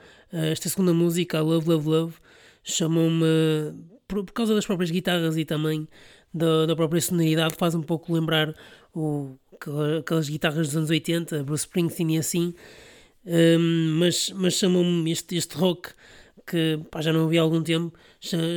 esta 0.52 0.68
segunda 0.68 0.92
música, 0.92 1.38
a 1.38 1.40
Love 1.40 1.66
Love 1.66 1.88
Love, 1.88 2.14
chamam-me 2.62 3.24
por, 4.06 4.22
por, 4.24 4.32
causa 4.32 4.54
das 4.54 4.66
próprias 4.66 4.90
guitarras 4.90 5.38
e 5.38 5.46
também 5.46 5.88
da, 6.32 6.66
da 6.66 6.76
própria 6.76 7.00
sonoridade, 7.00 7.54
faz 7.56 7.74
um 7.74 7.82
pouco 7.82 8.12
lembrar 8.12 8.54
o, 8.94 9.38
aquelas 9.98 10.28
guitarras 10.28 10.68
dos 10.68 10.76
anos 10.76 10.90
80, 10.90 11.42
Bruce 11.42 11.64
Springsteen 11.64 12.16
e 12.16 12.18
assim, 12.18 12.54
um, 13.28 13.98
mas, 13.98 14.30
mas 14.30 14.54
chamam-me 14.54 15.10
este, 15.12 15.36
este 15.36 15.54
rock 15.56 15.90
que 16.46 16.80
pá, 16.90 17.02
já 17.02 17.12
não 17.12 17.24
ouvi 17.24 17.38
há 17.38 17.42
algum 17.42 17.62
tempo, 17.62 17.92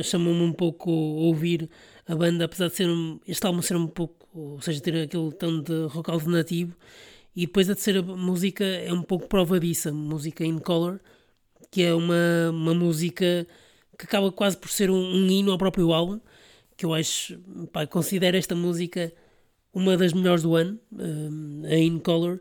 chamou-me 0.02 0.40
um 0.40 0.52
pouco 0.52 0.90
ouvir 0.90 1.68
a 2.06 2.14
banda, 2.16 2.46
apesar 2.46 2.68
de 2.68 2.74
ser 2.74 2.88
um, 2.88 3.20
este 3.28 3.46
álbum 3.46 3.60
ser 3.60 3.76
um 3.76 3.86
pouco, 3.86 4.26
ou 4.34 4.60
seja, 4.62 4.80
ter 4.80 5.02
aquele 5.02 5.30
tom 5.32 5.60
de 5.60 5.84
rock 5.88 6.10
alternativo, 6.10 6.74
e 7.36 7.46
depois 7.46 7.68
a 7.68 7.74
terceira 7.74 8.02
música 8.02 8.64
é 8.64 8.92
um 8.92 9.02
pouco 9.02 9.28
prova 9.28 9.60
disso, 9.60 9.92
música 9.94 10.44
in 10.44 10.58
color, 10.58 11.00
que 11.70 11.82
é 11.82 11.94
uma, 11.94 12.50
uma 12.50 12.74
música 12.74 13.46
que 13.98 14.06
acaba 14.06 14.32
quase 14.32 14.56
por 14.56 14.70
ser 14.70 14.90
um, 14.90 14.96
um 14.96 15.30
hino 15.30 15.52
ao 15.52 15.58
próprio 15.58 15.92
álbum, 15.92 16.18
que 16.76 16.86
eu 16.86 16.94
acho, 16.94 17.38
pá, 17.72 17.86
considero 17.86 18.36
esta 18.36 18.54
música 18.54 19.12
uma 19.72 19.96
das 19.96 20.12
melhores 20.12 20.42
do 20.42 20.54
ano, 20.54 20.78
um, 20.92 21.62
a 21.64 21.76
In 21.76 21.98
Color, 21.98 22.40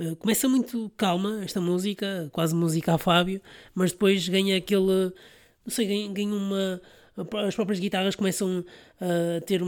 eh, 0.00 0.14
começa 0.18 0.48
muito 0.48 0.90
calma 0.96 1.44
esta 1.44 1.60
música, 1.60 2.30
quase 2.32 2.54
música 2.54 2.94
a 2.94 2.98
Fábio, 2.98 3.40
mas 3.74 3.92
depois 3.92 4.26
ganha 4.26 4.56
aquele. 4.56 5.12
Não 5.62 5.70
sei, 5.70 5.86
ganha, 5.86 6.08
ganha 6.10 6.34
uma, 6.34 6.80
as 7.46 7.54
próprias 7.54 7.78
guitarras 7.78 8.16
começam 8.16 8.64
a 8.98 9.40
ter 9.42 9.60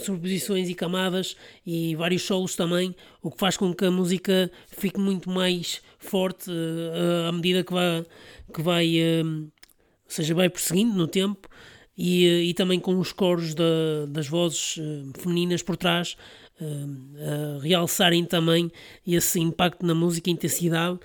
sobreposições 0.00 0.68
e 0.68 0.74
camadas 0.74 1.36
e 1.64 1.94
vários 1.94 2.22
solos 2.22 2.56
também, 2.56 2.96
o 3.22 3.30
que 3.30 3.38
faz 3.38 3.56
com 3.56 3.72
que 3.72 3.84
a 3.84 3.90
música 3.92 4.50
fique 4.66 4.98
muito 4.98 5.30
mais 5.30 5.80
forte 5.98 6.50
uh, 6.50 7.28
à 7.28 7.32
medida 7.32 7.62
que 7.62 7.72
vai, 7.72 8.04
que 8.52 8.62
vai 8.62 8.96
uh, 9.22 9.24
ou 9.24 9.50
seja, 10.08 10.34
vai 10.34 10.50
prosseguindo 10.50 10.94
no 10.94 11.06
tempo 11.06 11.48
e, 11.96 12.48
e 12.50 12.54
também 12.54 12.80
com 12.80 12.98
os 12.98 13.12
coros 13.12 13.54
da, 13.54 14.06
das 14.08 14.26
vozes 14.26 14.76
femininas 15.16 15.62
por 15.62 15.76
trás 15.76 16.16
uh, 16.64 17.58
realçarem 17.60 18.24
também 18.24 18.70
esse 19.06 19.40
impacto 19.40 19.84
na 19.84 19.94
música, 19.94 20.30
intensidade, 20.30 20.98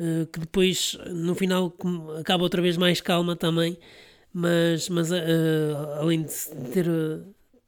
uh, 0.00 0.26
que 0.26 0.40
depois 0.40 0.98
no 1.10 1.34
final 1.34 1.74
acaba 2.18 2.42
outra 2.42 2.60
vez 2.60 2.76
mais 2.76 3.00
calma 3.00 3.36
também, 3.36 3.78
mas, 4.32 4.88
mas 4.88 5.10
além 5.98 6.22
de 6.22 6.32
ter, 6.72 6.86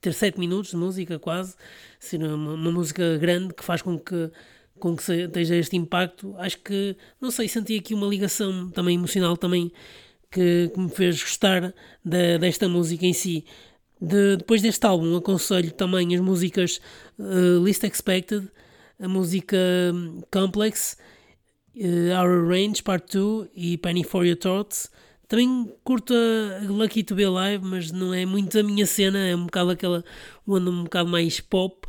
ter 0.01 0.15
sete 0.15 0.41
minutos 0.41 0.71
de 0.71 0.77
música 0.77 1.19
quase, 1.19 1.55
ser 2.01 2.23
uma, 2.23 2.55
uma 2.55 2.73
música 2.73 3.19
grande 3.19 3.53
que 3.53 3.63
faz 3.63 3.83
com 3.83 3.99
que 3.99 4.31
com 4.79 4.97
que 4.97 5.13
esteja 5.13 5.57
este 5.57 5.77
impacto, 5.77 6.35
acho 6.37 6.59
que, 6.59 6.97
não 7.21 7.31
sei, 7.31 7.49
senti 7.49 7.79
aqui 7.79 7.95
uma 7.95 8.07
ligação 8.07 8.71
também 8.71 8.97
emocional 8.97 9.37
também 9.37 9.73
que, 10.31 10.71
que 10.75 10.81
me 10.81 10.91
fez 10.91 11.23
gostar 11.23 11.73
de, 12.05 12.39
desta 12.39 12.69
música 12.69 13.07
em 13.07 13.13
si. 13.13 13.45
De, 14.01 14.37
depois 14.37 14.61
deste 14.61 14.85
álbum, 14.87 15.17
aconselho 15.17 15.73
também 15.73 16.15
as 16.15 16.21
músicas 16.21 16.81
uh, 17.19 17.61
Least 17.61 17.85
Expected, 17.85 18.51
a 19.01 19.09
música 19.09 19.57
hum, 19.93 20.21
Complex, 20.31 20.97
uh, 21.77 22.21
Our 22.21 22.47
Range 22.47 22.83
Part 22.83 23.17
2 23.17 23.49
e 23.55 23.79
Penny 23.79 24.05
for 24.05 24.25
Your 24.27 24.37
Thoughts. 24.37 24.91
Também 25.27 25.73
curto 25.83 26.13
a 26.15 26.71
Lucky 26.71 27.03
to 27.03 27.15
Be 27.15 27.25
Alive, 27.25 27.65
mas 27.65 27.91
não 27.91 28.13
é 28.13 28.27
muito 28.27 28.59
a 28.59 28.63
minha 28.63 28.87
cena, 28.87 29.19
é 29.19 29.35
um 29.35 29.47
bocado 29.47 29.71
aquela 29.71 30.05
onda 30.47 30.71
um 30.71 30.85
bocado 30.85 31.09
mais 31.09 31.41
pop, 31.41 31.89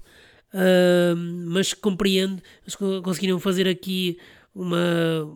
uh, 0.54 1.15
mas 1.48 1.74
compreendo, 1.74 2.41
eles 2.63 2.76
conseguiram 3.04 3.39
fazer 3.39 3.68
aqui 3.68 4.18
uma 4.54 5.30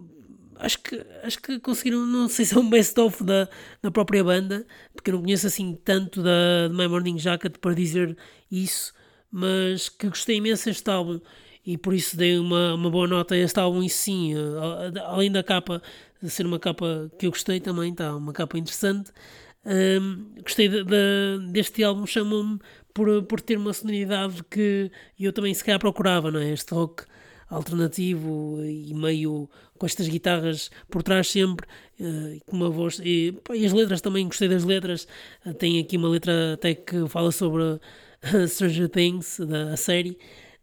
acho 0.59 0.79
que, 0.79 1.05
acho 1.23 1.41
que 1.41 1.59
conseguiram, 1.59 2.05
não 2.05 2.27
sei 2.29 2.45
se 2.45 2.53
é 2.53 2.57
um 2.59 2.69
best-of 2.69 3.23
da, 3.23 3.47
da 3.81 3.89
própria 3.89 4.23
banda, 4.23 4.65
porque 4.93 5.09
eu 5.09 5.15
não 5.15 5.21
conheço 5.23 5.47
assim 5.47 5.77
tanto 5.83 6.21
da 6.21 6.69
My 6.71 6.87
Morning 6.87 7.17
Jacket 7.17 7.57
para 7.57 7.73
dizer 7.73 8.17
isso, 8.51 8.93
mas 9.31 9.89
que 9.89 10.07
gostei 10.07 10.37
imenso 10.37 10.65
deste 10.65 10.89
álbum 10.89 11.19
e 11.65 11.77
por 11.77 11.93
isso 11.93 12.17
dei 12.17 12.37
uma, 12.37 12.75
uma 12.75 12.89
boa 12.89 13.07
nota 13.07 13.35
a 13.35 13.37
este 13.37 13.59
álbum 13.59 13.83
e 13.83 13.89
sim, 13.89 14.33
além 15.05 15.31
da 15.31 15.43
capa 15.43 15.81
ser 16.23 16.45
uma 16.45 16.59
capa 16.59 17.11
que 17.17 17.27
eu 17.27 17.31
gostei 17.31 17.59
também, 17.59 17.91
está 17.91 18.15
uma 18.15 18.33
capa 18.33 18.57
interessante. 18.57 19.11
Um, 19.65 20.33
gostei 20.41 20.67
de, 20.67 20.83
de, 20.83 21.51
deste 21.51 21.83
álbum, 21.83 22.05
chamou-me 22.05 22.59
por, 22.93 23.23
por 23.23 23.39
ter 23.41 23.57
uma 23.57 23.73
sonoridade 23.73 24.43
que 24.49 24.91
eu 25.19 25.31
também 25.31 25.53
se 25.53 25.63
calhar 25.63 25.79
procurava, 25.79 26.31
não 26.31 26.39
é? 26.39 26.51
Este 26.51 26.73
rock 26.73 27.03
alternativo 27.49 28.63
e 28.63 28.93
meio 28.93 29.49
com 29.77 29.85
estas 29.85 30.07
guitarras 30.07 30.69
por 30.89 31.01
trás 31.01 31.29
sempre, 31.29 31.65
uh, 31.99 32.39
com 32.45 32.55
uma 32.55 32.69
voz. 32.69 32.99
E, 33.03 33.31
pá, 33.43 33.55
e, 33.55 33.65
as 33.65 33.73
letras 33.73 34.01
também, 34.01 34.27
gostei 34.27 34.47
das 34.47 34.63
letras. 34.63 35.07
Uh, 35.45 35.53
tem 35.53 35.79
aqui 35.79 35.97
uma 35.97 36.09
letra 36.09 36.53
até 36.53 36.75
que 36.75 37.07
fala 37.07 37.31
sobre 37.31 37.63
uh, 37.63 38.47
Stranger 38.47 38.89
Things, 38.89 39.39
da 39.39 39.75
série. 39.75 40.17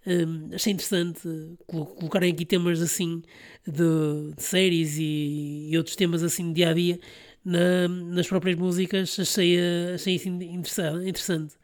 Um, 0.07 0.55
achei 0.55 0.73
interessante 0.73 1.21
colocarem 1.67 2.33
aqui 2.33 2.45
temas 2.45 2.81
assim 2.81 3.23
de, 3.67 4.35
de 4.37 4.43
séries 4.43 4.97
e, 4.99 5.69
e, 5.73 5.77
outros 5.77 5.97
temas 5.97 6.23
assim 6.23 6.47
de 6.49 6.55
dia 6.55 6.71
a 6.71 6.73
dia 6.73 7.01
na, 7.45 7.89
nas 7.89 8.29
próprias 8.29 8.57
músicas. 8.57 9.19
Achei, 9.19 9.59
achei 9.93 10.15
isso 10.15 10.29
interessante. 10.29 11.57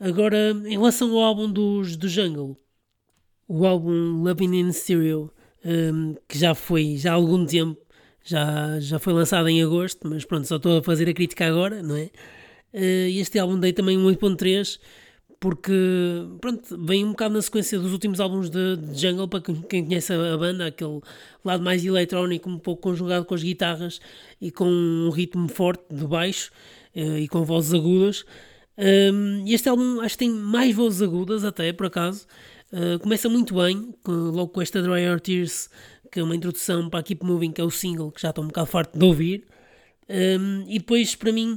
Agora, 0.00 0.50
em 0.66 0.72
relação 0.72 1.12
ao 1.12 1.22
álbum 1.22 1.50
dos, 1.50 1.96
do 1.96 2.08
Jungle, 2.08 2.58
o 3.48 3.66
álbum 3.66 4.22
Loving 4.22 4.60
in 4.60 4.72
Stereo, 4.72 5.30
um, 5.64 6.14
que 6.28 6.38
já 6.38 6.54
foi 6.54 6.96
já 6.96 7.12
há 7.12 7.14
algum 7.14 7.44
tempo, 7.46 7.80
já, 8.24 8.78
já 8.80 8.98
foi 8.98 9.12
lançado 9.12 9.48
em 9.48 9.62
agosto, 9.62 10.08
mas 10.08 10.24
pronto, 10.24 10.46
só 10.46 10.56
estou 10.56 10.78
a 10.78 10.82
fazer 10.82 11.08
a 11.08 11.14
crítica 11.14 11.46
agora, 11.46 11.82
não 11.82 11.96
é? 11.96 12.10
Uh, 12.72 13.08
este 13.18 13.38
álbum 13.38 13.58
dei 13.58 13.72
também 13.72 13.96
um 13.96 14.06
8.3 14.06 14.78
porque 15.44 15.72
pronto, 16.40 16.82
vem 16.86 17.04
um 17.04 17.10
bocado 17.10 17.34
na 17.34 17.42
sequência 17.42 17.78
dos 17.78 17.92
últimos 17.92 18.18
álbuns 18.18 18.48
de, 18.48 18.78
de 18.78 18.98
Jungle 18.98 19.28
para 19.28 19.42
quem 19.42 19.84
conhece 19.84 20.10
a, 20.14 20.38
banda, 20.38 20.64
aquele 20.64 21.02
lado 21.44 21.62
mais 21.62 21.84
eletrónico, 21.84 22.48
um 22.48 22.58
pouco 22.58 22.80
conjugado 22.80 23.26
com 23.26 23.34
as 23.34 23.42
guitarras 23.42 24.00
e 24.40 24.50
com 24.50 24.64
um 24.64 25.10
ritmo 25.10 25.46
forte 25.48 25.84
de 25.92 26.06
baixo 26.06 26.50
uh, 26.96 27.18
e 27.18 27.28
com 27.28 27.44
vozes 27.44 27.74
agudas. 27.74 28.24
Um, 28.78 29.44
este 29.46 29.68
álbum 29.68 30.00
acho 30.00 30.14
que 30.14 30.24
tem 30.24 30.30
mais 30.30 30.74
vozes 30.74 31.02
agudas 31.02 31.44
até, 31.44 31.74
por 31.74 31.86
acaso, 31.88 32.26
Uh, 32.74 32.98
começa 32.98 33.28
muito 33.28 33.54
bem, 33.54 33.94
com, 34.02 34.10
logo 34.10 34.48
com 34.48 34.60
esta 34.60 34.82
Dry 34.82 35.02
Your 35.02 35.20
Tears, 35.20 35.70
que 36.10 36.18
é 36.18 36.22
uma 36.24 36.34
introdução 36.34 36.90
para 36.90 36.98
a 36.98 37.02
Keep 37.04 37.24
Moving, 37.24 37.52
que 37.52 37.60
é 37.60 37.64
o 37.64 37.70
single 37.70 38.10
que 38.10 38.20
já 38.20 38.30
estou 38.30 38.42
um 38.42 38.48
bocado 38.48 38.66
farto 38.66 38.98
de 38.98 39.04
ouvir. 39.04 39.44
Um, 40.08 40.64
e 40.66 40.80
depois, 40.80 41.14
para 41.14 41.30
mim, 41.30 41.56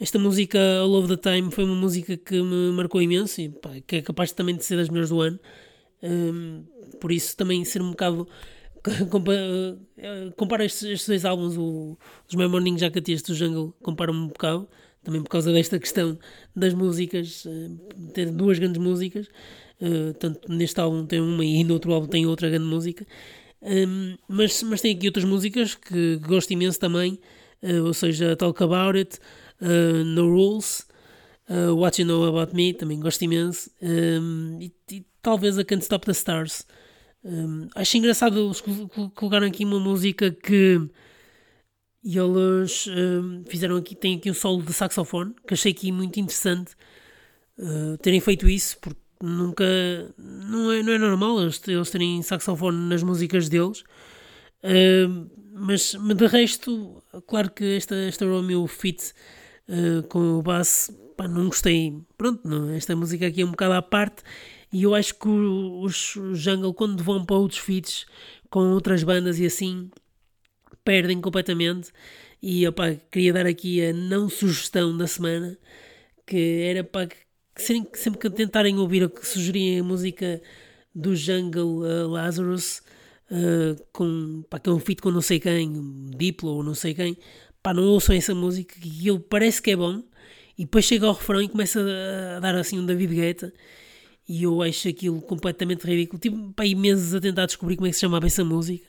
esta 0.00 0.18
música 0.18 0.58
All 0.80 0.94
of 0.94 1.14
the 1.14 1.16
Time 1.18 1.50
foi 1.50 1.64
uma 1.64 1.74
música 1.74 2.16
que 2.16 2.40
me 2.40 2.72
marcou 2.72 3.02
imenso 3.02 3.42
e 3.42 3.50
pá, 3.50 3.72
que 3.86 3.96
é 3.96 4.02
capaz 4.02 4.32
também 4.32 4.56
de 4.56 4.64
ser 4.64 4.76
das 4.76 4.88
melhores 4.88 5.10
do 5.10 5.20
ano. 5.20 5.38
Um, 6.02 6.64
por 6.98 7.12
isso, 7.12 7.36
também 7.36 7.62
ser 7.66 7.82
um 7.82 7.90
bocado. 7.90 8.26
compara 10.34 10.64
estes, 10.64 10.84
estes, 10.84 11.06
dois 11.06 11.26
álbuns, 11.26 11.58
o, 11.58 11.98
os 12.26 12.34
My 12.34 12.48
Morning 12.48 12.78
Jacket 12.78 13.06
e 13.08 13.12
este 13.12 13.32
do 13.32 13.34
Jungle, 13.34 13.74
compara-me 13.82 14.18
um 14.18 14.28
bocado, 14.28 14.66
também 15.04 15.22
por 15.22 15.28
causa 15.28 15.52
desta 15.52 15.78
questão 15.78 16.18
das 16.56 16.74
músicas, 16.74 17.46
ter 18.12 18.30
duas 18.30 18.58
grandes 18.58 18.80
músicas. 18.80 19.28
Uh, 19.80 20.14
tanto 20.14 20.50
neste 20.50 20.80
álbum 20.80 21.04
tem 21.04 21.20
uma 21.20 21.44
e 21.44 21.64
no 21.64 21.74
outro 21.74 21.92
álbum 21.92 22.06
tem 22.06 22.26
outra 22.26 22.48
grande 22.48 22.64
música. 22.64 23.06
Um, 23.60 24.16
mas, 24.28 24.62
mas 24.62 24.80
tem 24.80 24.94
aqui 24.94 25.06
outras 25.06 25.24
músicas 25.24 25.74
que 25.74 26.16
gosto 26.16 26.52
imenso 26.52 26.78
também, 26.78 27.18
uh, 27.62 27.84
ou 27.84 27.94
seja, 27.94 28.36
Talk 28.36 28.62
About 28.62 28.96
It, 28.96 29.18
No 29.60 30.28
Rules, 30.28 30.86
What 31.48 32.00
You 32.00 32.06
Know 32.08 32.24
About 32.24 32.54
Me, 32.54 32.74
também 32.74 33.00
gosto 33.00 33.22
imenso, 33.22 33.70
um, 33.80 34.58
e, 34.60 34.72
e, 34.90 35.04
talvez 35.22 35.58
a 35.58 35.64
Can't 35.64 35.82
Stop 35.82 36.04
the 36.06 36.12
Stars. 36.12 36.66
Um, 37.24 37.68
acho 37.74 37.96
engraçado 37.96 38.38
eles 38.38 38.60
colocaram 39.14 39.46
aqui 39.46 39.64
uma 39.64 39.80
música 39.80 40.30
que 40.30 40.80
eles 42.04 42.86
fizeram 43.48 43.76
aqui, 43.76 43.94
tem 43.94 44.16
aqui 44.16 44.30
um 44.30 44.34
solo 44.34 44.62
de 44.62 44.72
saxofone, 44.72 45.34
que 45.46 45.54
achei 45.54 45.72
aqui 45.72 45.90
muito 45.90 46.20
interessante 46.20 46.72
terem 48.02 48.20
feito 48.20 48.48
isso, 48.48 48.76
porque 48.80 49.00
nunca. 49.24 49.64
Não 50.18 50.70
é, 50.70 50.82
não 50.82 50.92
é 50.92 50.98
normal 50.98 51.40
eles, 51.40 51.60
eles 51.66 51.90
terem 51.90 52.22
saxofone 52.22 52.88
nas 52.88 53.02
músicas 53.02 53.48
deles. 53.48 53.84
Uh, 54.62 55.30
mas, 55.52 55.94
de 55.94 56.26
resto, 56.26 57.02
claro 57.26 57.50
que 57.50 57.76
esta, 57.76 57.94
esta 57.94 58.26
Romeo 58.26 58.66
Fit 58.66 59.12
uh, 59.68 60.02
com 60.08 60.38
o 60.38 60.42
bass, 60.42 60.90
pá, 61.16 61.28
não 61.28 61.46
gostei. 61.46 61.98
Pronto, 62.16 62.46
não, 62.46 62.70
esta 62.70 62.94
música 62.96 63.26
aqui 63.26 63.42
é 63.42 63.44
um 63.44 63.50
bocado 63.50 63.74
à 63.74 63.82
parte. 63.82 64.22
E 64.72 64.82
eu 64.82 64.94
acho 64.94 65.14
que 65.14 65.28
os 65.28 66.18
Jungle, 66.32 66.74
quando 66.74 67.02
vão 67.02 67.24
para 67.24 67.36
outros 67.36 67.60
feats 67.60 68.06
com 68.50 68.72
outras 68.72 69.04
bandas 69.04 69.38
e 69.38 69.46
assim, 69.46 69.88
perdem 70.84 71.20
completamente. 71.20 71.90
E 72.42 72.66
opa, 72.68 72.94
queria 73.10 73.32
dar 73.32 73.46
aqui 73.46 73.84
a 73.84 73.92
não 73.92 74.28
sugestão 74.28 74.96
da 74.96 75.06
semana, 75.06 75.58
que 76.26 76.62
era 76.62 76.84
para 76.84 77.08
sempre, 77.56 77.98
sempre 77.98 78.20
que 78.20 78.30
tentarem 78.30 78.78
ouvir 78.78 79.02
ou 79.02 79.08
que 79.08 79.26
sugerirem 79.26 79.80
a 79.80 79.84
música 79.84 80.42
do 80.94 81.16
Jungle 81.16 81.80
uh, 81.80 82.08
Lazarus, 82.08 82.82
uh, 83.30 83.82
com, 83.92 84.44
pá, 84.48 84.58
que 84.58 84.68
é 84.68 84.72
um 84.72 84.78
feat 84.78 85.00
com 85.00 85.10
não 85.10 85.20
sei 85.20 85.40
quem, 85.40 86.10
Diplo 86.16 86.50
ou 86.50 86.62
não 86.62 86.74
sei 86.74 86.94
quem, 86.94 87.16
pá, 87.62 87.74
não 87.74 87.84
ouçam 87.84 88.14
essa 88.14 88.34
música, 88.34 88.74
que 88.78 89.08
ele 89.08 89.18
parece 89.18 89.60
que 89.60 89.70
é 89.70 89.76
bom, 89.76 90.02
e 90.56 90.64
depois 90.64 90.84
chega 90.84 91.06
ao 91.06 91.14
refrão 91.14 91.42
e 91.42 91.48
começa 91.48 91.80
a, 92.36 92.40
dar 92.40 92.54
assim 92.54 92.78
um 92.78 92.86
David 92.86 93.14
Guetta, 93.14 93.52
e 94.28 94.44
eu 94.44 94.62
acho 94.62 94.88
aquilo 94.88 95.20
completamente 95.20 95.84
ridículo. 95.84 96.18
Tive 96.18 96.52
aí 96.56 96.74
meses 96.74 97.12
a 97.14 97.20
tentar 97.20 97.46
descobrir 97.46 97.76
como 97.76 97.86
é 97.86 97.90
que 97.90 97.96
se 97.96 98.00
chamava 98.00 98.26
essa 98.26 98.44
música, 98.44 98.86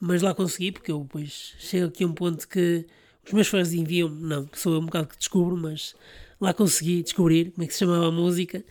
mas 0.00 0.22
lá 0.22 0.34
consegui, 0.34 0.72
porque 0.72 0.90
eu 0.92 1.00
depois 1.02 1.54
chego 1.58 1.86
aqui 1.86 2.04
a 2.04 2.06
um 2.06 2.12
ponto 2.12 2.46
que 2.48 2.86
os 3.26 3.32
meus 3.32 3.48
fãs 3.48 3.72
enviam, 3.72 4.08
não, 4.08 4.48
sou 4.54 4.74
eu 4.74 4.80
um 4.80 4.86
bocado 4.86 5.08
que 5.08 5.18
descubro, 5.18 5.56
mas 5.56 5.94
lá 6.40 6.54
consegui 6.54 7.02
descobrir 7.02 7.50
como 7.52 7.64
é 7.64 7.66
que 7.66 7.72
se 7.72 7.80
chamava 7.80 8.08
a 8.08 8.12
música, 8.12 8.64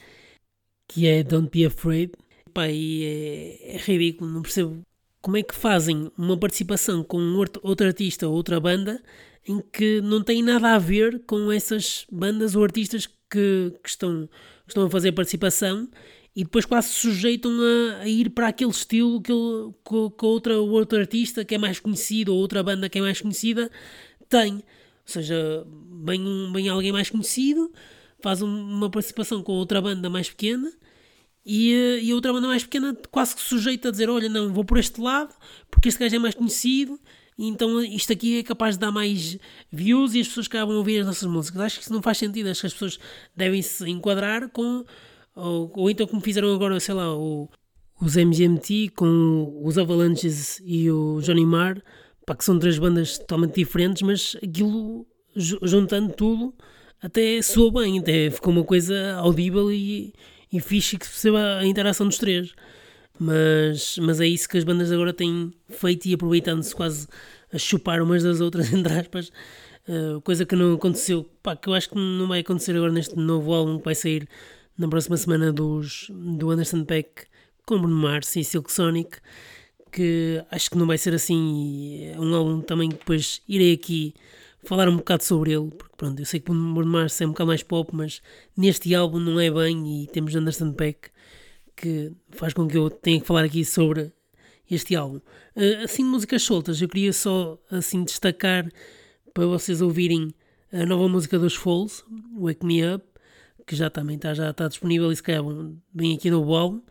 que 0.88 1.08
é 1.08 1.24
Don't 1.24 1.50
Be 1.50 1.66
Afraid. 1.66 2.12
Pá, 2.54 2.68
e 2.70 3.04
é, 3.06 3.76
é 3.76 3.78
ridículo, 3.78 4.32
não 4.32 4.42
percebo 4.42 4.82
como 5.22 5.38
é 5.38 5.44
que 5.44 5.54
fazem 5.54 6.12
uma 6.18 6.38
participação 6.38 7.04
com 7.04 7.20
outro 7.62 7.86
artista 7.86 8.28
ou 8.28 8.34
outra 8.34 8.60
banda 8.60 9.04
em 9.46 9.62
que 9.62 10.02
não 10.02 10.24
tem 10.24 10.42
nada 10.42 10.74
a 10.74 10.80
ver 10.80 11.24
com 11.26 11.52
essas 11.52 12.06
bandas 12.12 12.56
ou 12.56 12.64
artistas 12.64 13.06
que, 13.06 13.74
que 13.84 13.90
estão, 13.90 14.28
que 14.66 14.70
estão 14.70 14.86
a 14.86 14.90
fazer 14.90 15.12
participação 15.12 15.88
e 16.38 16.44
depois 16.44 16.66
quase 16.66 16.90
se 16.90 17.00
sujeitam 17.00 17.52
a, 17.52 18.02
a 18.04 18.08
ir 18.08 18.30
para 18.30 18.50
aquele 18.50 18.70
estilo 18.70 19.20
que, 19.20 19.34
que, 19.34 20.10
que 20.20 20.26
outra, 20.26 20.56
outro 20.60 21.00
artista 21.00 21.44
que 21.44 21.56
é 21.56 21.58
mais 21.58 21.80
conhecido 21.80 22.32
ou 22.32 22.40
outra 22.40 22.62
banda 22.62 22.88
que 22.88 23.00
é 23.00 23.02
mais 23.02 23.20
conhecida 23.20 23.72
tem. 24.30 24.64
seja, 25.04 25.66
bem, 25.66 26.22
um, 26.22 26.54
bem 26.54 26.70
alguém 26.70 26.92
mais 26.92 27.10
conhecido, 27.10 27.74
faz 28.22 28.44
uma 28.44 28.88
participação 28.88 29.42
com 29.42 29.54
outra 29.54 29.82
banda 29.82 30.12
mais 30.12 30.30
pequena 30.30 30.72
e, 31.44 31.74
eh, 31.74 32.04
e 32.04 32.12
a 32.12 32.16
outra 32.16 32.32
banda 32.32 32.46
mais 32.46 32.62
pequena 32.64 32.96
quase 33.10 33.36
que 33.36 33.42
sujeita 33.42 33.88
a 33.88 33.92
dizer: 33.92 34.08
Olha, 34.08 34.30
não, 34.30 34.54
vou 34.54 34.64
por 34.64 34.78
este 34.78 35.02
lado 35.02 35.34
porque 35.72 35.90
este 35.90 36.00
gajo 36.00 36.18
é 36.18 36.20
mais 36.20 36.36
conhecido. 36.36 37.00
Então 37.36 37.84
isto 37.84 38.14
aqui 38.14 38.38
é 38.40 38.44
capaz 38.44 38.76
de 38.76 38.82
dar 38.82 38.92
mais 38.92 39.40
views 39.72 40.14
e 40.14 40.22
as 40.22 40.28
pessoas 40.28 40.46
acabam 40.46 40.76
a 40.76 40.78
ouvir 40.78 41.00
as 41.00 41.08
nossas 41.08 41.28
músicas. 41.28 41.62
Acho 41.62 41.78
que 41.78 41.84
isso 41.84 41.94
não 41.94 42.02
faz 42.04 42.20
sentido. 42.20 42.48
Acho 42.50 42.62
que 42.62 42.68
as 42.68 42.74
pessoas 42.74 43.00
devem 43.36 43.64
se 43.64 43.90
enquadrar 43.90 44.50
com. 44.50 44.86
Ou, 45.38 45.72
ou 45.76 45.90
então, 45.90 46.08
como 46.08 46.20
fizeram 46.20 46.54
agora, 46.54 46.80
sei 46.80 46.96
lá, 46.96 47.16
o, 47.16 47.48
os 48.02 48.16
MGMT 48.16 48.90
com 48.96 49.62
os 49.64 49.78
Avalanches 49.78 50.60
e 50.66 50.90
o 50.90 51.22
Johnny 51.22 51.46
Marr, 51.46 51.82
pá, 52.26 52.36
que 52.36 52.44
são 52.44 52.58
três 52.58 52.80
bandas 52.80 53.20
totalmente 53.20 53.54
diferentes, 53.56 54.02
mas 54.02 54.36
aquilo 54.44 55.06
juntando 55.36 56.12
tudo 56.14 56.56
até 57.00 57.40
soou 57.44 57.72
bem, 57.72 58.00
até 58.00 58.32
ficou 58.32 58.52
uma 58.52 58.64
coisa 58.64 59.14
audível 59.18 59.72
e, 59.72 60.12
e 60.52 60.60
fixe 60.60 60.98
que 60.98 61.06
se 61.06 61.12
perceba 61.12 61.60
a 61.60 61.66
interação 61.66 62.08
dos 62.08 62.18
três. 62.18 62.54
Mas, 63.20 63.98
mas 64.00 64.20
é 64.20 64.28
isso 64.28 64.50
que 64.50 64.58
as 64.58 64.64
bandas 64.64 64.92
agora 64.92 65.14
têm 65.14 65.54
feito 65.70 66.08
e 66.08 66.14
aproveitando-se 66.16 66.76
quase 66.76 67.08
a 67.54 67.58
chupar 67.60 68.02
umas 68.02 68.24
das 68.24 68.42
outras, 68.42 68.72
entre 68.74 68.94
aspas, 68.94 69.32
uh, 69.88 70.20
coisa 70.22 70.46
que 70.46 70.56
não 70.56 70.74
aconteceu, 70.74 71.24
pá, 71.44 71.56
que 71.56 71.70
eu 71.70 71.76
acho 71.76 71.90
que 71.90 71.96
não 71.96 72.28
vai 72.28 72.40
acontecer 72.40 72.76
agora 72.76 72.92
neste 72.92 73.16
novo 73.16 73.54
álbum 73.54 73.78
que 73.78 73.86
vai 73.86 73.96
sair 73.96 74.28
na 74.78 74.88
próxima 74.88 75.18
semana 75.18 75.52
dos, 75.52 76.08
do 76.10 76.52
Anderson 76.52 76.84
Peck 76.84 77.26
com 77.66 77.80
Bruno 77.80 77.96
Mars 77.96 78.36
e 78.36 78.44
Silk 78.44 78.72
Sonic, 78.72 79.18
que 79.92 80.44
acho 80.52 80.70
que 80.70 80.78
não 80.78 80.86
vai 80.86 80.98
ser 80.98 81.14
assim, 81.14 82.06
é 82.06 82.20
um 82.20 82.34
álbum 82.34 82.62
também 82.62 82.90
que 82.90 82.98
depois 82.98 83.42
irei 83.48 83.74
aqui 83.74 84.14
falar 84.64 84.88
um 84.88 84.98
bocado 84.98 85.24
sobre 85.24 85.54
ele, 85.54 85.72
porque 85.72 85.96
pronto, 85.98 86.20
eu 86.20 86.26
sei 86.26 86.40
que 86.40 86.46
Bruno 86.46 86.86
Mars 86.86 87.20
é 87.20 87.26
um 87.26 87.30
bocado 87.30 87.48
mais 87.48 87.64
pop, 87.64 87.90
mas 87.94 88.22
neste 88.56 88.94
álbum 88.94 89.20
não 89.20 89.40
é 89.40 89.50
bem 89.50 90.04
e 90.04 90.08
temos 90.08 90.36
Anderson 90.36 90.72
Peck 90.74 91.10
que 91.76 92.12
faz 92.32 92.54
com 92.54 92.68
que 92.68 92.78
eu 92.78 92.90
tenha 92.90 93.22
que 93.22 93.28
falar 93.28 93.44
aqui 93.44 93.64
sobre 93.64 94.12
este 94.70 94.96
álbum. 94.96 95.18
Uh, 95.56 95.84
assim, 95.84 96.04
músicas 96.04 96.42
soltas, 96.42 96.82
eu 96.82 96.90
queria 96.90 97.14
só 97.14 97.58
assim 97.72 98.04
destacar 98.04 98.70
para 99.34 99.46
vocês 99.46 99.82
ouvirem 99.82 100.34
a 100.72 100.86
nova 100.86 101.08
música 101.08 101.38
dos 101.40 101.56
Falls, 101.56 102.04
Wake 102.38 102.66
Me 102.66 102.84
Up, 102.94 103.06
que 103.68 103.76
já 103.76 103.90
também 103.90 104.16
está, 104.16 104.34
já 104.34 104.50
está 104.50 104.68
disponível 104.70 105.12
e 105.12 105.16
se 105.16 105.22
calhar 105.22 105.44
bem 105.94 106.16
aqui 106.16 106.32
no 106.32 106.56
álbum. 106.56 106.82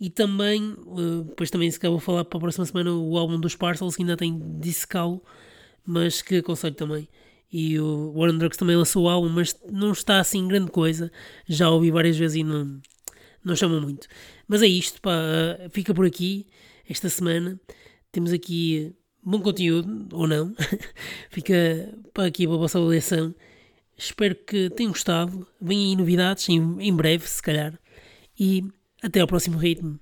E 0.00 0.08
também, 0.08 0.74
uh, 0.86 1.24
depois 1.24 1.50
também 1.50 1.70
se 1.70 1.78
calhar 1.78 1.92
vou 1.92 2.00
falar 2.00 2.24
para 2.24 2.38
a 2.38 2.40
próxima 2.40 2.64
semana 2.64 2.92
o 2.92 3.18
álbum 3.18 3.38
dos 3.38 3.56
Parcels, 3.56 3.96
que 3.96 4.02
ainda 4.02 4.16
tem 4.16 4.40
discal, 4.60 5.22
mas 5.84 6.22
que 6.22 6.36
aconselho 6.36 6.74
também. 6.74 7.08
E 7.52 7.78
o 7.78 8.12
Warren 8.16 8.38
Drugs 8.38 8.56
também 8.56 8.76
lançou 8.76 9.04
o 9.04 9.08
álbum, 9.08 9.28
mas 9.28 9.54
não 9.70 9.92
está 9.92 10.20
assim 10.20 10.46
grande 10.48 10.70
coisa. 10.70 11.10
Já 11.46 11.68
ouvi 11.70 11.90
várias 11.90 12.16
vezes 12.16 12.36
e 12.36 12.44
não, 12.44 12.80
não 13.44 13.54
chama 13.56 13.80
muito. 13.80 14.06
Mas 14.48 14.62
é 14.62 14.66
isto, 14.66 15.00
pá, 15.00 15.12
fica 15.70 15.92
por 15.92 16.06
aqui 16.06 16.46
esta 16.88 17.08
semana. 17.08 17.60
Temos 18.10 18.32
aqui 18.32 18.94
bom 19.22 19.40
conteúdo, 19.40 20.08
ou 20.12 20.26
não. 20.26 20.54
fica 21.30 21.54
para 22.14 22.26
aqui 22.26 22.46
para 22.46 22.56
a 22.56 22.58
vossa 22.58 22.78
avaliação. 22.78 23.34
Espero 24.04 24.34
que 24.34 24.68
tenham 24.70 24.90
gostado. 24.90 25.46
Vêm 25.60 25.90
aí 25.90 25.96
novidades 25.96 26.48
em, 26.48 26.58
em 26.80 26.94
breve, 26.94 27.28
se 27.28 27.40
calhar. 27.40 27.78
E 28.38 28.64
até 29.00 29.20
ao 29.20 29.28
próximo 29.28 29.56
ritmo. 29.56 30.00